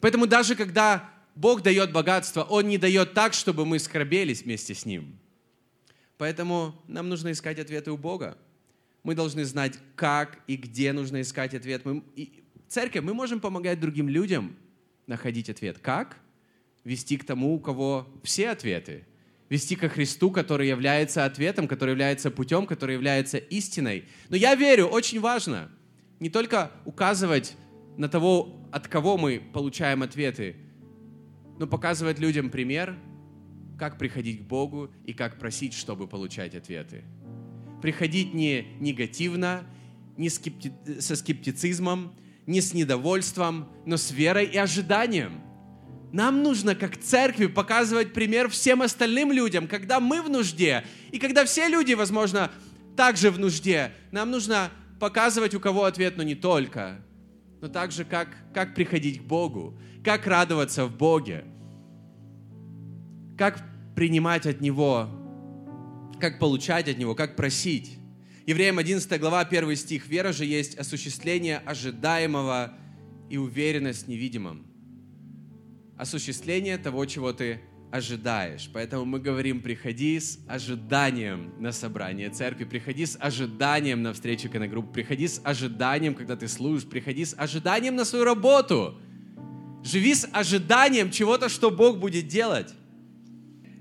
Поэтому 0.00 0.26
даже 0.26 0.54
когда 0.54 1.10
Бог 1.34 1.62
дает 1.62 1.92
богатство, 1.92 2.42
Он 2.42 2.68
не 2.68 2.78
дает 2.78 3.14
так, 3.14 3.34
чтобы 3.34 3.66
мы 3.66 3.78
скорбелись 3.78 4.42
вместе 4.42 4.74
с 4.74 4.86
Ним. 4.86 5.18
Поэтому 6.16 6.80
нам 6.86 7.08
нужно 7.08 7.32
искать 7.32 7.58
ответы 7.58 7.90
у 7.90 7.96
Бога. 7.96 8.38
Мы 9.02 9.14
должны 9.14 9.44
знать, 9.44 9.78
как 9.96 10.40
и 10.46 10.56
где 10.56 10.92
нужно 10.92 11.20
искать 11.20 11.54
ответ. 11.54 11.84
Мы, 11.84 12.02
и, 12.14 12.44
церковь, 12.68 13.02
мы 13.02 13.14
можем 13.14 13.40
помогать 13.40 13.80
другим 13.80 14.08
людям 14.08 14.56
находить 15.06 15.50
ответ. 15.50 15.78
Как? 15.78 16.18
Вести 16.84 17.16
к 17.16 17.24
тому, 17.24 17.54
у 17.54 17.60
кого 17.60 18.06
все 18.22 18.50
ответы 18.50 19.04
вести 19.54 19.76
ко 19.76 19.88
Христу, 19.88 20.32
который 20.32 20.66
является 20.66 21.24
ответом, 21.24 21.68
который 21.68 21.90
является 21.90 22.32
путем, 22.32 22.66
который 22.66 22.94
является 22.94 23.38
истиной. 23.38 24.06
Но 24.28 24.36
я 24.36 24.56
верю, 24.56 24.86
очень 24.86 25.20
важно 25.20 25.70
не 26.18 26.28
только 26.28 26.72
указывать 26.84 27.56
на 27.96 28.08
того, 28.08 28.68
от 28.72 28.88
кого 28.88 29.16
мы 29.16 29.40
получаем 29.52 30.02
ответы, 30.02 30.56
но 31.60 31.68
показывать 31.68 32.18
людям 32.18 32.50
пример, 32.50 32.98
как 33.78 33.96
приходить 33.96 34.40
к 34.40 34.42
Богу 34.42 34.90
и 35.06 35.12
как 35.12 35.38
просить, 35.38 35.72
чтобы 35.72 36.08
получать 36.08 36.56
ответы. 36.56 37.04
Приходить 37.80 38.34
не 38.34 38.66
негативно, 38.80 39.64
не 40.16 40.30
скепти... 40.30 40.72
со 40.98 41.14
скептицизмом, 41.14 42.16
не 42.46 42.60
с 42.60 42.74
недовольством, 42.74 43.68
но 43.86 43.98
с 43.98 44.10
верой 44.10 44.46
и 44.46 44.56
ожиданием– 44.56 45.40
нам 46.14 46.44
нужно, 46.44 46.76
как 46.76 46.96
церкви, 46.96 47.46
показывать 47.46 48.12
пример 48.12 48.48
всем 48.48 48.82
остальным 48.82 49.32
людям, 49.32 49.66
когда 49.66 49.98
мы 49.98 50.22
в 50.22 50.30
нужде, 50.30 50.84
и 51.10 51.18
когда 51.18 51.44
все 51.44 51.66
люди, 51.66 51.92
возможно, 51.94 52.52
также 52.96 53.32
в 53.32 53.40
нужде. 53.40 53.90
Нам 54.12 54.30
нужно 54.30 54.70
показывать, 55.00 55.56
у 55.56 55.60
кого 55.60 55.86
ответ, 55.86 56.16
но 56.16 56.22
не 56.22 56.36
только, 56.36 57.00
но 57.60 57.66
также, 57.66 58.04
как, 58.04 58.28
как 58.54 58.76
приходить 58.76 59.22
к 59.22 59.24
Богу, 59.24 59.76
как 60.04 60.28
радоваться 60.28 60.86
в 60.86 60.96
Боге, 60.96 61.46
как 63.36 63.60
принимать 63.96 64.46
от 64.46 64.60
Него, 64.60 65.08
как 66.20 66.38
получать 66.38 66.88
от 66.88 66.96
Него, 66.96 67.16
как 67.16 67.34
просить. 67.34 67.98
Евреям 68.46 68.78
11 68.78 69.20
глава, 69.20 69.40
1 69.40 69.74
стих. 69.74 70.06
«Вера 70.06 70.30
же 70.30 70.44
есть 70.44 70.76
осуществление 70.76 71.58
ожидаемого 71.58 72.72
и 73.28 73.36
уверенность 73.36 74.04
в 74.04 74.08
невидимом» 74.08 74.73
осуществление 75.96 76.78
того, 76.78 77.04
чего 77.06 77.32
ты 77.32 77.60
ожидаешь. 77.94 78.68
Поэтому 78.72 79.04
мы 79.04 79.20
говорим, 79.20 79.62
приходи 79.62 80.18
с 80.18 80.40
ожиданием 80.48 81.54
на 81.60 81.70
собрание 81.70 82.28
церкви, 82.28 82.64
приходи 82.64 83.06
с 83.06 83.16
ожиданием 83.20 84.02
на 84.02 84.12
встречу 84.12 84.50
конногрупп, 84.50 84.92
приходи 84.92 85.28
с 85.28 85.40
ожиданием, 85.44 86.14
когда 86.14 86.34
ты 86.34 86.48
служишь, 86.48 86.88
приходи 86.88 87.24
с 87.24 87.36
ожиданием 87.38 87.94
на 87.94 88.04
свою 88.04 88.24
работу. 88.24 88.98
Живи 89.84 90.14
с 90.14 90.28
ожиданием 90.32 91.12
чего-то, 91.12 91.48
что 91.48 91.70
Бог 91.70 91.98
будет 91.98 92.26
делать. 92.26 92.74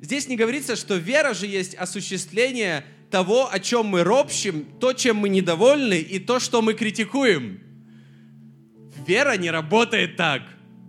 Здесь 0.02 0.28
не 0.28 0.36
говорится, 0.36 0.76
что 0.76 0.96
вера 0.96 1.34
же 1.34 1.48
есть 1.48 1.74
осуществление 1.74 2.86
того, 3.10 3.52
о 3.52 3.60
чем 3.60 3.88
мы 3.88 4.04
ропщим, 4.04 4.66
то, 4.80 4.94
чем 4.94 5.18
мы 5.18 5.30
недовольны, 5.30 6.00
и 6.00 6.20
то, 6.20 6.40
что 6.40 6.62
мы 6.62 6.74
критикуем. 6.74 7.62
Вера 9.08 9.38
не 9.38 9.50
работает 9.50 10.18
так, 10.18 10.44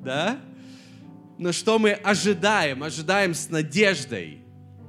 да? 0.05 0.41
Но 1.39 1.53
что 1.53 1.79
мы 1.79 1.93
ожидаем, 1.93 2.83
ожидаем 2.83 3.35
с 3.35 3.51
надеждой. 3.51 4.41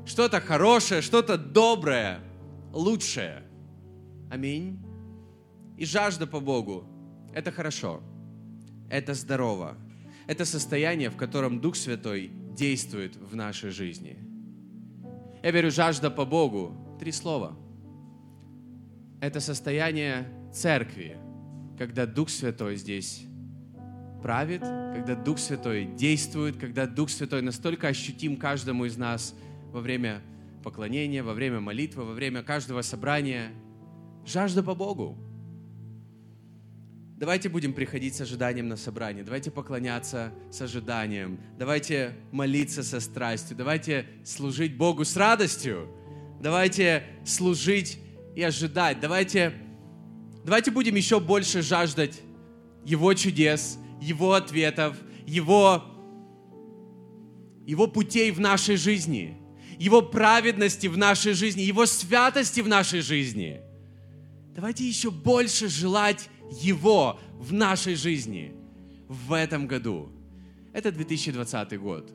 Что-то 0.05 0.39
хорошее, 0.39 1.01
что-то 1.01 1.38
доброе, 1.38 2.19
лучшее. 2.71 3.43
Аминь. 4.29 4.79
И 5.77 5.86
жажда 5.86 6.27
по 6.27 6.39
Богу– 6.39 6.86
это 7.34 7.51
хорошо, 7.51 8.01
это 8.89 9.13
здорово. 9.13 9.77
Это 10.27 10.45
состояние, 10.45 11.10
в 11.10 11.17
котором 11.17 11.60
Дух 11.60 11.75
Святой 11.75 12.31
действует 12.55 13.15
в 13.15 13.36
нашей 13.36 13.69
жизни. 13.69 14.17
Я 15.43 15.51
верю, 15.51 15.69
жажда 15.69 16.10
по 16.10 16.25
Богу– 16.25 16.75
три 16.99 17.12
слова. 17.12 17.58
Это 19.21 19.39
состояние 19.39 20.27
церкви, 20.53 21.17
когда 21.77 22.05
Дух 22.05 22.29
Святой 22.29 22.75
здесь 22.77 23.25
правит, 24.25 24.61
когда 24.61 25.13
Дух 25.13 25.38
Святой 25.38 25.85
действует, 25.85 26.57
когда 26.57 26.88
Дух 26.88 27.11
Святой 27.11 27.43
настолько 27.43 27.89
ощутим 27.89 28.38
каждому 28.38 28.85
из 28.85 28.97
нас 28.97 29.35
во 29.71 29.81
время 29.81 30.19
поклонения, 30.63 31.21
во 31.21 31.35
время 31.35 31.59
молитвы, 31.59 32.05
во 32.05 32.13
время 32.13 32.41
каждого 32.41 32.81
собрания. 32.81 33.51
Жажда 34.25 34.63
по 34.63 34.73
Богу. 34.73 35.15
Давайте 37.19 37.49
будем 37.49 37.73
приходить 37.73 38.15
с 38.15 38.21
ожиданием 38.21 38.67
на 38.67 38.77
собрание. 38.77 39.23
Давайте 39.23 39.51
поклоняться 39.51 40.31
с 40.51 40.59
ожиданием. 40.59 41.39
Давайте 41.59 42.15
молиться 42.31 42.81
со 42.81 43.01
страстью. 43.01 43.55
Давайте 43.55 44.07
служить 44.23 44.75
Богу 44.75 45.05
с 45.05 45.15
радостью. 45.15 45.88
Давайте 46.41 47.03
служить 47.25 47.99
и 48.35 48.41
ожидать. 48.41 48.99
Давайте, 48.99 49.53
давайте 50.43 50.71
будем 50.71 50.95
еще 50.95 51.19
больше 51.19 51.61
жаждать 51.61 52.21
Его 52.85 53.13
чудес, 53.13 53.77
его 54.01 54.34
ответов, 54.34 54.97
Его, 55.25 55.84
Его 57.65 57.88
путей 57.88 58.31
в 58.31 58.39
нашей 58.39 58.75
жизни, 58.75 59.38
Его 59.79 60.01
праведности 60.01 60.88
в 60.88 60.97
нашей 60.97 61.34
жизни, 61.34 61.62
Его 61.62 61.86
святости 61.86 62.62
в 62.62 62.67
нашей 62.67 63.01
жизни. 63.01 63.62
Давайте 64.53 64.88
еще 64.88 65.12
больше 65.12 65.67
желать 65.67 66.29
Его 66.62 67.19
в 67.34 67.53
нашей 67.53 67.95
жизни 67.95 68.53
в 69.08 69.34
этом 69.34 69.67
году. 69.67 70.10
Это 70.73 70.91
2020 70.91 71.79
год. 71.79 72.12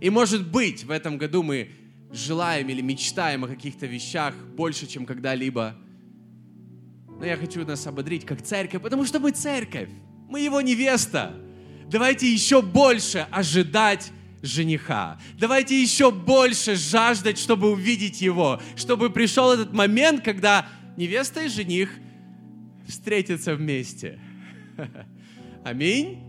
И 0.00 0.10
может 0.10 0.50
быть, 0.50 0.84
в 0.84 0.90
этом 0.90 1.18
году 1.18 1.42
мы 1.42 1.70
желаем 2.10 2.68
или 2.68 2.80
мечтаем 2.80 3.44
о 3.44 3.48
каких-то 3.48 3.86
вещах 3.86 4.34
больше, 4.34 4.86
чем 4.86 5.06
когда-либо. 5.06 5.76
Но 7.08 7.24
я 7.24 7.36
хочу 7.36 7.64
нас 7.64 7.86
ободрить 7.86 8.26
как 8.26 8.42
церковь, 8.42 8.82
потому 8.82 9.04
что 9.04 9.20
мы 9.20 9.30
церковь. 9.30 9.88
Мы 10.32 10.40
его 10.40 10.62
невеста. 10.62 11.34
Давайте 11.90 12.32
еще 12.32 12.62
больше 12.62 13.26
ожидать 13.30 14.10
жениха. 14.40 15.20
Давайте 15.38 15.78
еще 15.78 16.10
больше 16.10 16.74
жаждать, 16.74 17.38
чтобы 17.38 17.70
увидеть 17.70 18.22
его, 18.22 18.58
чтобы 18.74 19.10
пришел 19.10 19.52
этот 19.52 19.74
момент, 19.74 20.24
когда 20.24 20.66
невеста 20.96 21.42
и 21.42 21.48
жених 21.48 21.90
встретятся 22.88 23.54
вместе. 23.54 24.18
Аминь. 25.64 26.24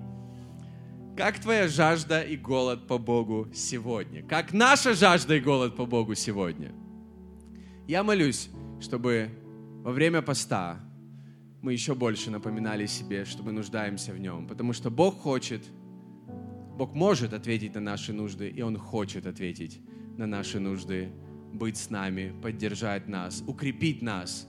Как 1.15 1.39
твоя 1.39 1.69
жажда 1.69 2.23
и 2.23 2.35
голод 2.35 2.85
по 2.87 2.97
Богу 2.97 3.47
сегодня? 3.53 4.21
Как 4.21 4.51
наша 4.51 4.95
жажда 4.95 5.37
и 5.37 5.39
голод 5.39 5.77
по 5.77 5.85
Богу 5.85 6.13
сегодня? 6.13 6.73
Я 7.87 8.03
молюсь, 8.03 8.49
чтобы 8.81 9.29
во 9.81 9.93
время 9.93 10.21
поста 10.21 10.81
мы 11.63 11.71
еще 11.71 11.95
больше 11.95 12.29
напоминали 12.29 12.85
себе, 12.85 13.23
что 13.23 13.41
мы 13.41 13.53
нуждаемся 13.53 14.11
в 14.11 14.19
Нем. 14.19 14.47
Потому 14.47 14.73
что 14.73 14.91
Бог 14.91 15.21
хочет, 15.21 15.63
Бог 16.77 16.93
может 16.93 17.33
ответить 17.33 17.73
на 17.73 17.79
наши 17.79 18.11
нужды, 18.11 18.49
и 18.49 18.61
Он 18.61 18.77
хочет 18.77 19.25
ответить 19.25 19.79
на 20.17 20.27
наши 20.27 20.59
нужды, 20.59 21.09
быть 21.53 21.77
с 21.77 21.89
нами, 21.89 22.35
поддержать 22.41 23.07
нас, 23.07 23.41
укрепить 23.47 24.01
нас 24.01 24.45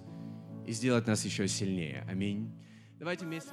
и 0.66 0.72
сделать 0.72 1.07
нас 1.07 1.24
еще 1.24 1.46
сильнее. 1.46 2.05
Аминь. 2.11 2.53
Давайте 2.98 3.24
вместе. 3.27 3.50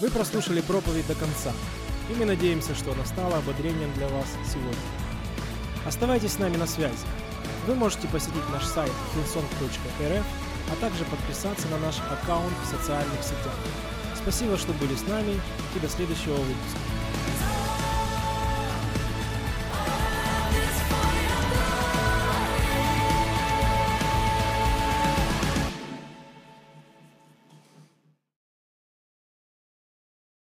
Вы 0.00 0.10
прослушали 0.10 0.62
проповедь 0.62 1.06
до 1.06 1.14
конца, 1.14 1.52
и 2.10 2.14
мы 2.18 2.24
надеемся, 2.24 2.74
что 2.74 2.92
она 2.92 3.04
стала 3.04 3.36
ободрением 3.36 3.92
для 3.92 4.08
вас 4.08 4.26
сегодня. 4.50 4.72
Оставайтесь 5.84 6.32
с 6.32 6.38
нами 6.38 6.56
на 6.56 6.66
связи. 6.66 7.21
Вы 7.66 7.74
можете 7.74 8.08
посетить 8.08 8.48
наш 8.50 8.64
сайт 8.64 8.92
hillsong.rf, 9.14 10.24
а 10.72 10.80
также 10.80 11.04
подписаться 11.04 11.68
на 11.68 11.78
наш 11.78 11.96
аккаунт 12.10 12.54
в 12.64 12.66
социальных 12.66 13.22
сетях. 13.22 13.56
Спасибо, 14.16 14.56
что 14.56 14.72
были 14.74 14.94
с 14.94 15.06
нами 15.06 15.40
и 15.74 15.78
до 15.78 15.88
следующего 15.88 16.34
выпуска. 16.34 16.91